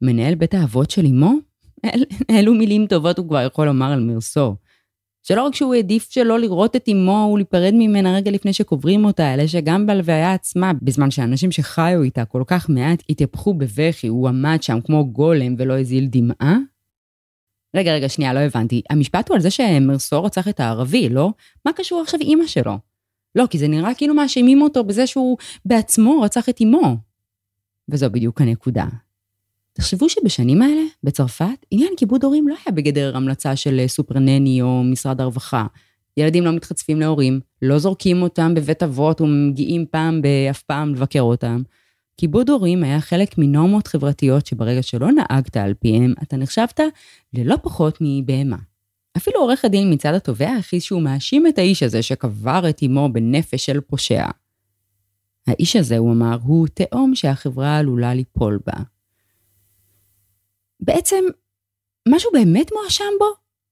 מנהל 0.02 0.36
בית 0.36 0.54
האבות 0.54 0.92
של 0.92 1.06
אמו? 1.06 1.34
אל, 1.86 2.04
אלו 2.30 2.54
מילים 2.54 2.88
טובות 2.88 3.18
הוא 3.18 3.28
כבר 3.28 3.42
יכול 3.42 3.66
לומר 3.66 3.92
על 3.92 4.00
מרסו. 4.00 4.56
שלא 5.30 5.44
רק 5.44 5.56
שהוא 5.56 5.76
העדיף 5.76 6.08
שלא 6.12 6.40
לראות 6.40 6.76
את 6.76 6.90
אמו 6.92 7.32
ולהיפרד 7.34 7.74
ממנה 7.74 8.16
רגע 8.16 8.32
לפני 8.32 8.54
שקוברים 8.54 9.06
אותה, 9.06 9.34
אלא 9.34 9.48
שגם 9.48 9.86
בהלוויה 9.86 10.34
עצמה, 10.34 10.72
בזמן 10.82 11.12
שאנשים 11.12 11.52
שחיו 11.52 12.04
איתה 12.04 12.26
כל 12.26 12.44
כך 12.48 12.70
מעט 12.70 13.04
התהפכו 13.10 13.54
בבכי, 13.54 14.08
הוא 14.08 14.28
עמד 14.28 14.58
שם 14.62 14.82
כמו 14.82 15.08
גולם 15.12 15.56
ולא 15.58 15.80
הזיל 15.80 16.08
דמעה? 16.10 16.58
רגע, 17.76 17.94
רגע, 17.94 18.10
שנייה, 18.10 18.34
לא 18.34 18.40
הבנתי. 18.40 18.82
המשפט 18.90 19.30
הוא 19.30 19.36
על 19.36 19.42
זה 19.42 19.50
שמרסו 19.50 20.24
רצח 20.24 20.48
את 20.48 20.60
הערבי, 20.60 21.10
לא? 21.10 21.32
מה 21.66 21.74
קשור 21.74 22.02
עכשיו 22.02 22.20
אימא 22.20 22.48
שלו? 22.48 22.78
לא, 23.36 23.46
כי 23.50 23.58
זה 23.58 23.68
נראה 23.68 23.94
כאילו 23.94 24.14
מאשימים 24.14 24.62
אותו 24.62 24.84
בזה 24.84 25.08
שהוא 25.08 25.38
בעצמו 25.66 26.22
רצח 26.22 26.50
את 26.50 26.62
אמו. 26.62 26.98
וזו 27.90 28.10
בדיוק 28.10 28.42
הנקודה. 28.42 28.86
תחשבו 29.80 30.10
שבשנים 30.10 30.62
האלה, 30.62 30.82
בצרפת, 31.04 31.66
עניין 31.72 31.94
כיבוד 31.98 32.24
הורים 32.24 32.48
לא 32.48 32.56
היה 32.66 32.76
בגדר 32.76 33.18
המלצה 33.18 33.56
של 33.56 33.84
סופרנני 33.88 34.62
או 34.62 34.84
משרד 34.84 35.22
הרווחה. 35.22 35.66
ילדים 36.18 36.44
לא 36.44 36.52
מתחצפים 36.52 37.00
להורים, 37.00 37.40
לא 37.62 37.78
זורקים 37.78 38.22
אותם 38.22 38.54
בבית 38.56 38.84
אבות 38.84 39.22
ומגיעים 39.22 39.86
פעם 39.92 40.22
באף 40.22 40.62
פעם 40.62 40.96
לבקר 40.96 41.22
אותם. 41.22 41.62
כיבוד 42.18 42.50
הורים 42.50 42.84
היה 42.84 43.02
חלק 43.02 43.38
מנורמות 43.38 43.88
חברתיות 43.88 44.46
שברגע 44.46 44.82
שלא 44.82 45.08
נהגת 45.12 45.58
על 45.58 45.74
פיהם, 45.74 46.14
אתה 46.24 46.38
נחשבת 46.38 46.80
ללא 47.34 47.56
פחות 47.62 47.98
מבהמה. 48.02 48.58
אפילו 49.18 49.40
עורך 49.40 49.66
הדין 49.66 49.94
מצד 49.94 50.14
התובע 50.14 50.52
הכריז 50.60 50.84
שהוא 50.84 51.02
מאשים 51.02 51.48
את 51.48 51.58
האיש 51.58 51.84
הזה 51.84 52.02
שקבר 52.02 52.70
את 52.70 52.84
אמו 52.86 53.10
בנפש 53.12 53.66
של 53.66 53.82
פושע. 53.82 54.26
האיש 55.48 55.76
הזה, 55.76 55.98
הוא 55.98 56.12
אמר, 56.12 56.38
הוא 56.44 56.68
תהום 56.74 57.16
שהחברה 57.16 57.78
עלולה 57.78 58.14
ליפול 58.14 58.60
בה. 58.66 58.84
בעצם, 60.80 61.24
מה 62.08 62.20
שהוא 62.20 62.34
באמת 62.34 62.72
מואשם 62.74 63.14
בו, 63.20 63.26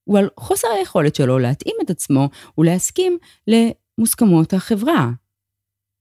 הוא 0.03 0.19
על 0.19 0.29
חוסר 0.39 0.67
היכולת 0.67 1.15
שלו 1.15 1.39
להתאים 1.39 1.75
את 1.81 1.89
עצמו 1.89 2.29
ולהסכים 2.57 3.17
למוסכמות 3.47 4.53
החברה. 4.53 5.09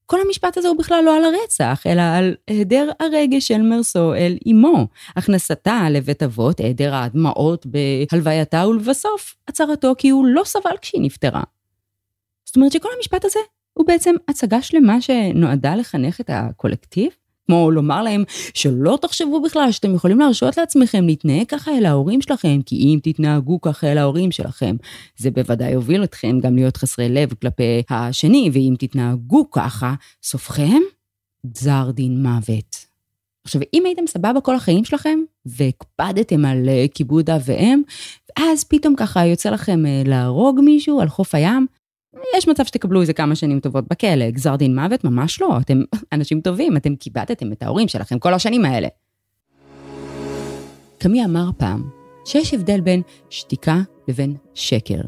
כל 0.07 0.21
המשפט 0.27 0.57
הזה 0.57 0.69
הוא 0.69 0.79
בכלל 0.79 1.03
לא 1.05 1.17
על 1.17 1.23
הרצח, 1.25 1.83
אלא 1.87 2.03
על 2.03 2.35
היעדר 2.47 2.91
הרגש 3.01 3.49
של 3.49 3.63
מרסו 3.63 4.15
אל 4.15 4.39
אמו, 4.51 4.87
הכנסתה 5.17 5.91
לבית 5.91 6.23
אבות, 6.23 6.61
היעדר 6.61 6.95
הדמעות 6.95 7.67
בהלווייתה, 7.67 8.67
ולבסוף 8.67 9.37
הצהרתו 9.49 9.95
כי 9.99 10.09
הוא 10.09 10.27
לא 10.27 10.45
סבל 10.45 10.77
כשהיא 10.83 11.03
נפטרה. 11.03 11.43
זאת 12.47 12.57
אומרת 12.57 12.73
שכל 12.73 12.89
המשפט 12.97 13.25
הזה 13.25 13.41
הוא 13.73 13.87
בעצם 13.87 14.15
הצגה 14.29 14.63
שלמה 14.63 15.01
שנועדה 15.01 15.75
לחנך 15.75 16.21
את 16.21 16.31
הקולקטיב 16.33 17.11
כמו 17.47 17.71
לומר 17.71 18.03
להם 18.03 18.25
שלא 18.55 18.99
תחשבו 19.03 19.43
בכלל 19.43 19.73
שאתם 19.73 19.95
יכולים 19.95 20.19
להרשות 20.19 20.57
לעצמכם 20.57 21.07
להתנהג 21.07 21.47
ככה 21.47 21.79
אל 21.79 21.87
ההורים 21.87 22.23
שלכם, 22.23 22.61
כי 22.67 22.77
אם 22.77 22.99
תתנהגו 23.03 23.61
ככה 23.61 23.93
אל 23.93 23.99
ההורים 23.99 24.33
שלכם, 24.33 24.77
זה 25.17 25.31
בוודאי 25.31 25.73
יוביל 25.73 26.05
אתכם 26.05 26.41
גם 26.41 26.57
להיות 26.57 26.77
חסרי 26.77 27.09
לב 27.09 27.35
כלפי 27.35 27.83
השני, 27.91 28.51
ואם 28.53 28.75
תתנהגו 28.79 29.51
ככה, 29.51 29.95
סופכם 30.23 30.81
גזר 31.47 31.91
דין 31.91 32.23
מוות. 32.23 32.87
עכשיו, 33.45 33.63
אם 33.75 33.83
הייתם 33.87 34.07
סבבה 34.07 34.41
כל 34.41 34.55
החיים 34.55 34.85
שלכם, 34.85 35.19
והקפדתם 35.47 36.45
על 36.45 36.69
אה, 36.69 36.85
כיבוד 36.95 37.31
אב 37.31 37.43
ואם, 37.45 37.83
ואז 38.39 38.65
פתאום 38.65 38.95
ככה 38.97 39.27
יוצא 39.27 39.51
לכם 39.51 39.87
אה, 39.87 40.03
להרוג 40.07 40.61
מישהו 40.65 41.01
על 41.01 41.09
חוף 41.09 41.35
הים, 41.35 41.67
יש 42.37 42.49
מצב 42.49 42.65
שתקבלו 42.65 43.01
איזה 43.01 43.13
כמה 43.13 43.35
שנים 43.35 43.61
טובות 43.61 43.85
בכלא, 43.91 44.31
גזר 44.31 44.57
דין 44.57 44.75
מוות? 44.75 45.05
ממש 45.05 45.41
לא, 45.41 45.59
אתם 45.61 45.81
אנשים 46.13 46.41
טובים, 46.41 46.77
אתם 46.77 46.97
כיבדתם 46.97 47.53
את 47.53 47.63
ההורים 47.63 47.89
שלכם 47.89 48.19
כל 48.19 48.35
השנים 48.35 48.65
האלה. 48.65 48.89
קמי 50.99 51.25
אמר 51.25 51.51
פעם 51.57 51.83
שיש 52.25 52.55
הבדל 52.55 52.81
בין 52.81 53.03
שתיקה 53.31 53.81
לבין 54.09 54.35
שקר. 54.55 55.01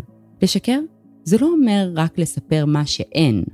לשקר 0.43 0.79
זה 1.25 1.37
לא 1.41 1.47
אומר 1.47 1.91
רק 1.95 2.19
לספר 2.19 2.65
מה 2.67 2.87
שאין, 2.87 3.45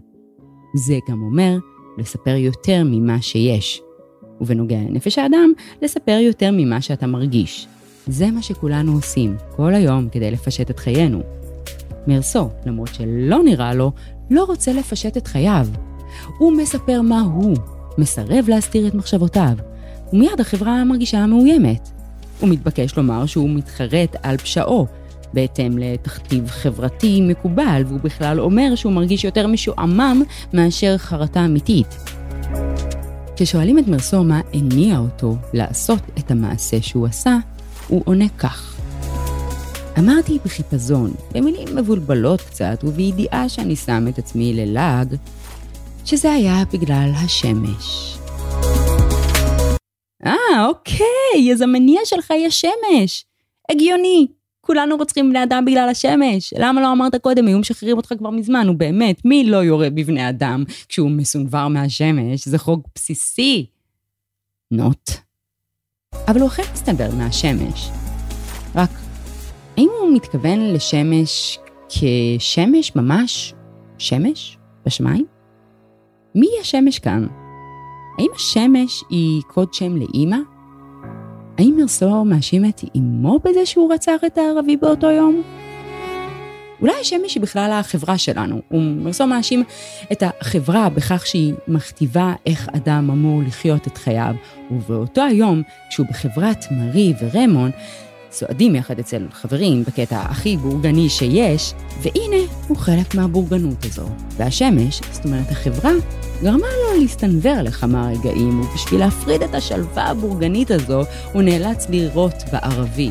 זה 0.75 0.99
גם 1.09 1.23
אומר 1.23 1.57
לספר 1.99 2.35
יותר 2.37 2.83
ממה 2.85 3.23
שיש. 3.23 3.83
ובנוגע 4.41 4.77
לנפש 4.77 5.19
האדם, 5.19 5.53
לספר 5.83 6.19
יותר 6.21 6.51
ממה 6.53 6.81
שאתה 6.81 7.07
מרגיש. 7.07 7.69
זה 8.07 8.31
מה 8.31 8.43
שכולנו 8.43 8.93
עושים 8.93 9.37
כל 9.57 9.75
היום 9.75 10.09
כדי 10.09 10.31
לפשט 10.31 10.71
את 10.71 10.79
חיינו. 10.79 11.44
מרסו, 12.07 12.49
למרות 12.67 12.95
שלא 12.95 13.43
נראה 13.45 13.75
לו, 13.75 13.93
לא 14.31 14.45
רוצה 14.45 14.73
לפשט 14.73 15.17
את 15.17 15.27
חייו. 15.27 15.67
הוא 16.39 16.53
מספר 16.57 17.03
מה 17.03 17.21
הוא, 17.21 17.57
מסרב 17.99 18.45
להסתיר 18.49 18.87
את 18.87 18.95
מחשבותיו, 18.95 19.53
ומיד 20.13 20.41
החברה 20.41 20.85
מרגישה 20.85 21.27
מאוימת. 21.27 21.89
הוא 22.41 22.49
מתבקש 22.49 22.97
לומר 22.97 23.27
שהוא 23.27 23.51
מתחרט 23.51 24.17
על 24.23 24.37
פשעו, 24.37 24.87
בהתאם 25.33 25.79
לתכתיב 25.79 26.49
חברתי 26.49 27.21
מקובל, 27.21 27.83
והוא 27.87 28.01
בכלל 28.01 28.41
אומר 28.41 28.75
שהוא 28.75 28.93
מרגיש 28.93 29.25
יותר 29.25 29.47
משועמם 29.47 30.23
מאשר 30.53 30.99
חרטה 30.99 31.45
אמיתית. 31.45 31.97
כששואלים 33.37 33.79
את 33.79 33.89
מרסו 33.89 34.25
מה 34.25 34.41
הניע 34.53 34.99
אותו 34.99 35.37
לעשות 35.53 35.99
את 36.19 36.31
המעשה 36.31 36.83
שהוא 36.83 37.07
עשה, 37.07 37.37
הוא 37.89 38.03
עונה 38.05 38.29
כך: 38.39 38.74
אמרתי 39.99 40.39
בחיפזון, 40.45 41.15
במילים 41.33 41.77
מבולבלות 41.77 42.41
קצת 42.41 42.85
ובידיעה 42.85 43.49
שאני 43.49 43.77
שם 43.77 44.05
את 44.09 44.19
עצמי 44.19 44.53
ללעג, 44.53 45.17
שזה 46.05 46.33
היה 46.33 46.63
בגלל 46.73 47.11
השמש. 47.15 48.17
אה, 50.27 50.67
אוקיי, 50.69 51.53
אז 51.53 51.61
המניע 51.61 52.01
שלך 52.05 52.31
היא 52.31 52.47
השמש. 52.47 53.25
הגיוני. 53.71 54.27
כולנו 54.61 54.97
רוצחים 54.97 55.31
בני 55.31 55.43
אדם 55.43 55.65
בגלל 55.65 55.89
השמש. 55.89 56.55
למה 56.59 56.81
לא 56.81 56.93
אמרת 56.93 57.17
קודם? 57.17 57.47
היו 57.47 57.59
משחררים 57.59 57.97
אותך 57.97 58.13
כבר 58.19 58.31
מזמן, 58.31 58.67
נו 58.67 58.79
באמת, 58.79 59.25
מי 59.25 59.45
לא 59.45 59.57
יורה 59.57 59.91
בבני 59.91 60.29
אדם 60.29 60.65
כשהוא 60.89 61.11
מסונבר 61.11 61.69
מהשמש? 61.69 62.49
זה 62.49 62.59
חוק 62.59 62.87
בסיסי. 62.95 63.67
נוט. 64.71 65.11
אבל 66.29 66.41
הוא 66.41 66.49
אכן 66.49 66.63
מסתבר 66.73 67.11
מהשמש. 67.19 67.91
רק, 68.75 68.91
האם 69.77 69.89
הוא 70.01 70.13
מתכוון 70.15 70.75
לשמש 70.75 71.59
כשמש 71.89 72.97
ממש 72.97 73.55
שמש 73.99 74.59
בשמיים? 74.87 75.27
מי 76.35 76.47
השמש 76.61 76.99
כאן? 76.99 77.27
האם 78.19 78.31
השמש 78.37 79.05
היא 79.11 79.43
קוד 79.49 79.75
שם 79.75 79.97
לאימא? 79.97 80.37
האם 81.59 81.77
מרסו 81.79 82.25
מאשים 82.25 82.65
את 82.65 82.81
אמו 82.97 83.39
בזה 83.45 83.67
שהוא 83.67 83.93
רצח 83.95 84.21
את 84.27 84.39
הערבי 84.39 84.77
באותו 84.77 85.11
יום? 85.11 85.43
אולי 86.81 86.93
השמש 87.01 87.35
היא 87.35 87.43
בכלל 87.43 87.71
החברה 87.73 88.19
שלנו, 88.19 88.61
ומרסו 88.71 89.27
מאשים 89.27 89.65
את 90.13 90.23
החברה 90.23 90.89
בכך 90.89 91.27
שהיא 91.27 91.55
מכתיבה 91.69 92.33
איך 92.47 92.69
אדם 92.77 93.11
אמור 93.11 93.43
לחיות 93.47 93.87
את 93.87 93.99
חייו, 93.99 94.35
ובאותו 94.71 95.23
היום, 95.23 95.63
כשהוא 95.91 96.07
בחברת 96.07 96.65
מרי 96.71 97.15
ורמון, 97.21 97.71
צועדים 98.35 98.75
יחד 98.75 98.99
אצל 98.99 99.27
חברים 99.33 99.85
בקטע 99.85 100.21
הכי 100.21 100.57
בורגני 100.57 101.09
שיש, 101.09 101.75
והנה 102.03 102.43
הוא 102.69 102.77
חלק 102.77 103.15
מהבורגנות 103.15 103.85
הזו. 103.85 104.09
והשמש, 104.37 105.01
זאת 105.13 105.25
אומרת 105.25 105.51
החברה, 105.51 105.91
גרמה 106.43 106.67
לו 106.67 107.01
להסתנוור 107.01 107.63
לכמה 107.63 108.09
רגעים, 108.11 108.61
ובשביל 108.61 109.01
להפריד 109.01 109.43
את 109.43 109.55
השלווה 109.55 110.05
הבורגנית 110.05 110.71
הזו, 110.71 111.03
הוא 111.33 111.43
נאלץ 111.43 111.89
לירות 111.89 112.35
בערבי. 112.53 113.11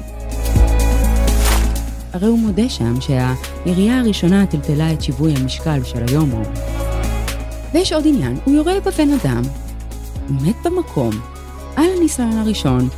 הרי 2.14 2.28
הוא 2.28 2.40
מודה 2.40 2.70
שם 2.70 2.94
שהירייה 3.02 4.00
הראשונה 4.00 4.46
טלטלה 4.46 4.94
את 4.94 5.02
שיווי 5.02 5.34
המשקל 5.36 5.84
של 5.84 6.04
היום 6.08 6.32
ההוא. 6.32 6.46
ויש 7.74 7.94
עוד 7.94 8.08
עניין, 8.08 8.38
הוא 8.46 8.56
יורה 8.56 8.74
בבן 8.80 9.10
אדם, 9.10 9.42
הוא 10.30 10.38
מת 10.42 10.56
במקום, 10.64 11.12
על 11.76 11.86
הניסיון 11.98 12.38
הראשון, 12.38 12.90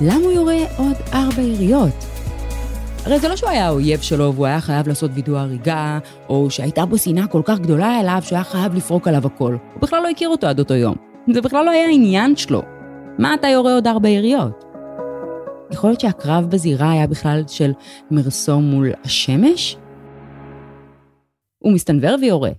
למה 0.00 0.24
הוא 0.24 0.32
יורה 0.32 0.56
עוד 0.76 0.96
ארבע 1.12 1.42
יריות? 1.42 1.94
הרי 3.04 3.18
זה 3.18 3.28
לא 3.28 3.36
שהוא 3.36 3.50
היה 3.50 3.66
האויב 3.66 4.00
שלו 4.00 4.34
והוא 4.34 4.46
היה 4.46 4.60
חייב 4.60 4.88
לעשות 4.88 5.10
וידוא 5.14 5.38
הריגה, 5.38 5.98
או 6.28 6.50
שהייתה 6.50 6.86
בו 6.86 6.98
שנאה 6.98 7.26
כל 7.26 7.42
כך 7.44 7.58
גדולה 7.58 8.00
אליו 8.00 8.18
שהוא 8.22 8.36
היה 8.36 8.44
חייב 8.44 8.74
לפרוק 8.74 9.08
עליו 9.08 9.26
הכל. 9.26 9.56
הוא 9.74 9.82
בכלל 9.82 10.02
לא 10.02 10.08
הכיר 10.08 10.28
אותו 10.28 10.46
עד 10.46 10.58
אותו 10.58 10.74
יום. 10.74 10.96
זה 11.34 11.40
בכלל 11.40 11.64
לא 11.64 11.70
היה 11.70 11.86
העניין 11.86 12.36
שלו. 12.36 12.62
מה 13.18 13.34
אתה 13.34 13.48
יורה 13.48 13.74
עוד 13.74 13.86
ארבע 13.86 14.08
יריות? 14.08 14.64
יכול 15.70 15.90
להיות 15.90 16.00
שהקרב 16.00 16.44
בזירה 16.50 16.90
היה 16.90 17.06
בכלל 17.06 17.42
של 17.46 17.72
מרסו 18.10 18.60
מול 18.60 18.90
השמש? 19.04 19.76
הוא 21.58 21.72
מסתנוור 21.72 22.16
ויורה. 22.20 22.50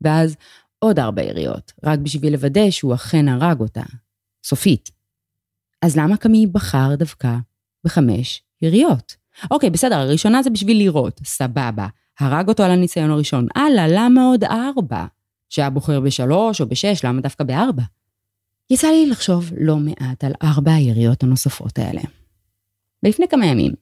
ואז 0.00 0.36
עוד 0.78 0.98
ארבע 0.98 1.22
יריות, 1.22 1.72
רק 1.84 1.98
בשביל 1.98 2.32
לוודא 2.32 2.70
שהוא 2.70 2.94
אכן 2.94 3.28
הרג 3.28 3.60
אותה. 3.60 3.82
סופית. 4.44 5.01
אז 5.82 5.96
למה 5.96 6.16
קמי 6.16 6.46
בחר 6.46 6.94
דווקא 6.94 7.36
בחמש 7.84 8.42
יריות? 8.62 9.16
אוקיי, 9.50 9.70
בסדר, 9.70 9.96
הראשונה 9.96 10.42
זה 10.42 10.50
בשביל 10.50 10.76
לירות, 10.76 11.20
סבבה. 11.24 11.86
הרג 12.20 12.48
אותו 12.48 12.62
על 12.62 12.70
הניסיון 12.70 13.10
הראשון. 13.10 13.46
הלאה, 13.54 13.86
למה 13.88 14.24
עוד 14.24 14.44
ארבע? 14.44 15.06
שהיה 15.48 15.70
בוחר 15.70 16.00
בשלוש 16.00 16.60
או 16.60 16.66
בשש, 16.66 17.04
למה 17.04 17.20
דווקא 17.20 17.44
בארבע? 17.44 17.82
יצא 18.70 18.88
לי 18.88 19.06
לחשוב 19.06 19.50
לא 19.60 19.76
מעט 19.76 20.24
על 20.24 20.32
ארבע 20.42 20.72
היריות 20.72 21.22
הנוספות 21.22 21.78
האלה. 21.78 22.00
ולפני 23.02 23.28
כמה 23.28 23.46
ימים, 23.46 23.72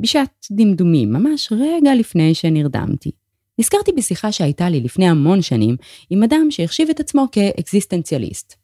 בשעת 0.00 0.46
דמדומים, 0.50 1.12
ממש 1.12 1.52
רגע 1.52 1.94
לפני 1.94 2.34
שנרדמתי, 2.34 3.10
נזכרתי 3.58 3.92
בשיחה 3.92 4.32
שהייתה 4.32 4.68
לי 4.68 4.80
לפני 4.80 5.08
המון 5.08 5.42
שנים 5.42 5.76
עם 6.10 6.22
אדם 6.22 6.46
שהחשיב 6.50 6.88
את 6.90 7.00
עצמו 7.00 7.26
כאקזיסטנציאליסט. 7.32 8.63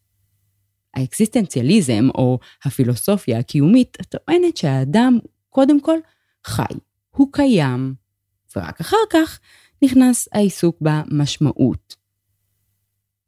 האקזיסטנציאליזם, 0.94 2.08
או 2.14 2.38
הפילוסופיה 2.64 3.38
הקיומית, 3.38 3.96
טוענת 4.08 4.56
שהאדם, 4.56 5.18
קודם 5.48 5.80
כל, 5.80 5.98
חי. 6.44 6.74
הוא 7.10 7.28
קיים, 7.32 7.94
ורק 8.56 8.80
אחר 8.80 8.96
כך 9.10 9.40
נכנס 9.82 10.28
העיסוק 10.32 10.76
במשמעות. 10.80 11.96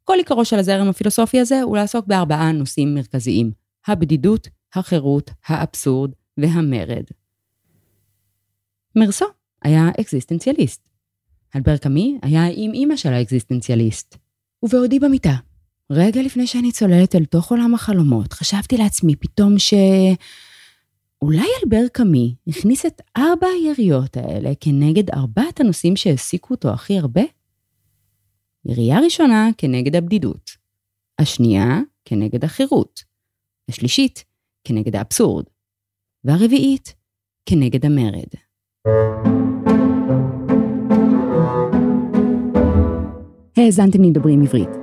כל 0.03 0.17
עיקרו 0.17 0.45
של 0.45 0.59
הזרם 0.59 0.89
הפילוסופי 0.89 1.39
הזה 1.39 1.61
הוא 1.61 1.77
לעסוק 1.77 2.07
בארבעה 2.07 2.51
נושאים 2.51 2.95
מרכזיים, 2.95 3.51
הבדידות, 3.87 4.47
החירות, 4.73 5.31
האבסורד 5.47 6.11
והמרד. 6.37 7.03
מרסו 8.95 9.25
היה 9.61 9.89
אקזיסטנציאליסט. 9.99 10.89
אלבר 11.55 11.77
קאמי 11.77 12.19
היה 12.21 12.43
עם 12.51 12.73
אימא 12.73 12.95
של 12.95 13.13
האקזיסטנציאליסט. 13.13 14.17
ובעודי 14.63 14.99
במיטה, 14.99 15.35
רגע 15.91 16.21
לפני 16.21 16.47
שאני 16.47 16.71
צוללת 16.71 17.15
אל 17.15 17.25
תוך 17.25 17.51
עולם 17.51 17.75
החלומות, 17.75 18.33
חשבתי 18.33 18.77
לעצמי 18.77 19.15
פתאום 19.15 19.59
ש... 19.59 19.73
אולי 21.21 21.47
אלבר 21.63 21.87
קאמי 21.93 22.35
הכניס 22.47 22.85
את 22.85 23.01
ארבע 23.17 23.47
היריות 23.47 24.17
האלה 24.17 24.49
כנגד 24.59 25.09
ארבעת 25.09 25.59
הנושאים 25.59 25.95
שהעסיקו 25.95 26.53
אותו 26.53 26.69
הכי 26.69 26.97
הרבה? 26.97 27.21
ירייה 28.65 28.99
ראשונה 28.99 29.49
כנגד 29.57 29.95
הבדידות, 29.95 30.51
השנייה 31.19 31.79
כנגד 32.05 32.43
החירות, 32.43 33.03
השלישית 33.69 34.23
כנגד 34.63 34.95
האבסורד, 34.95 35.45
והרביעית 36.23 36.93
כנגד 37.45 37.85
המרד. 37.85 38.29
האזנתם 43.57 44.03
לדברים 44.03 44.41
עברית. 44.41 44.82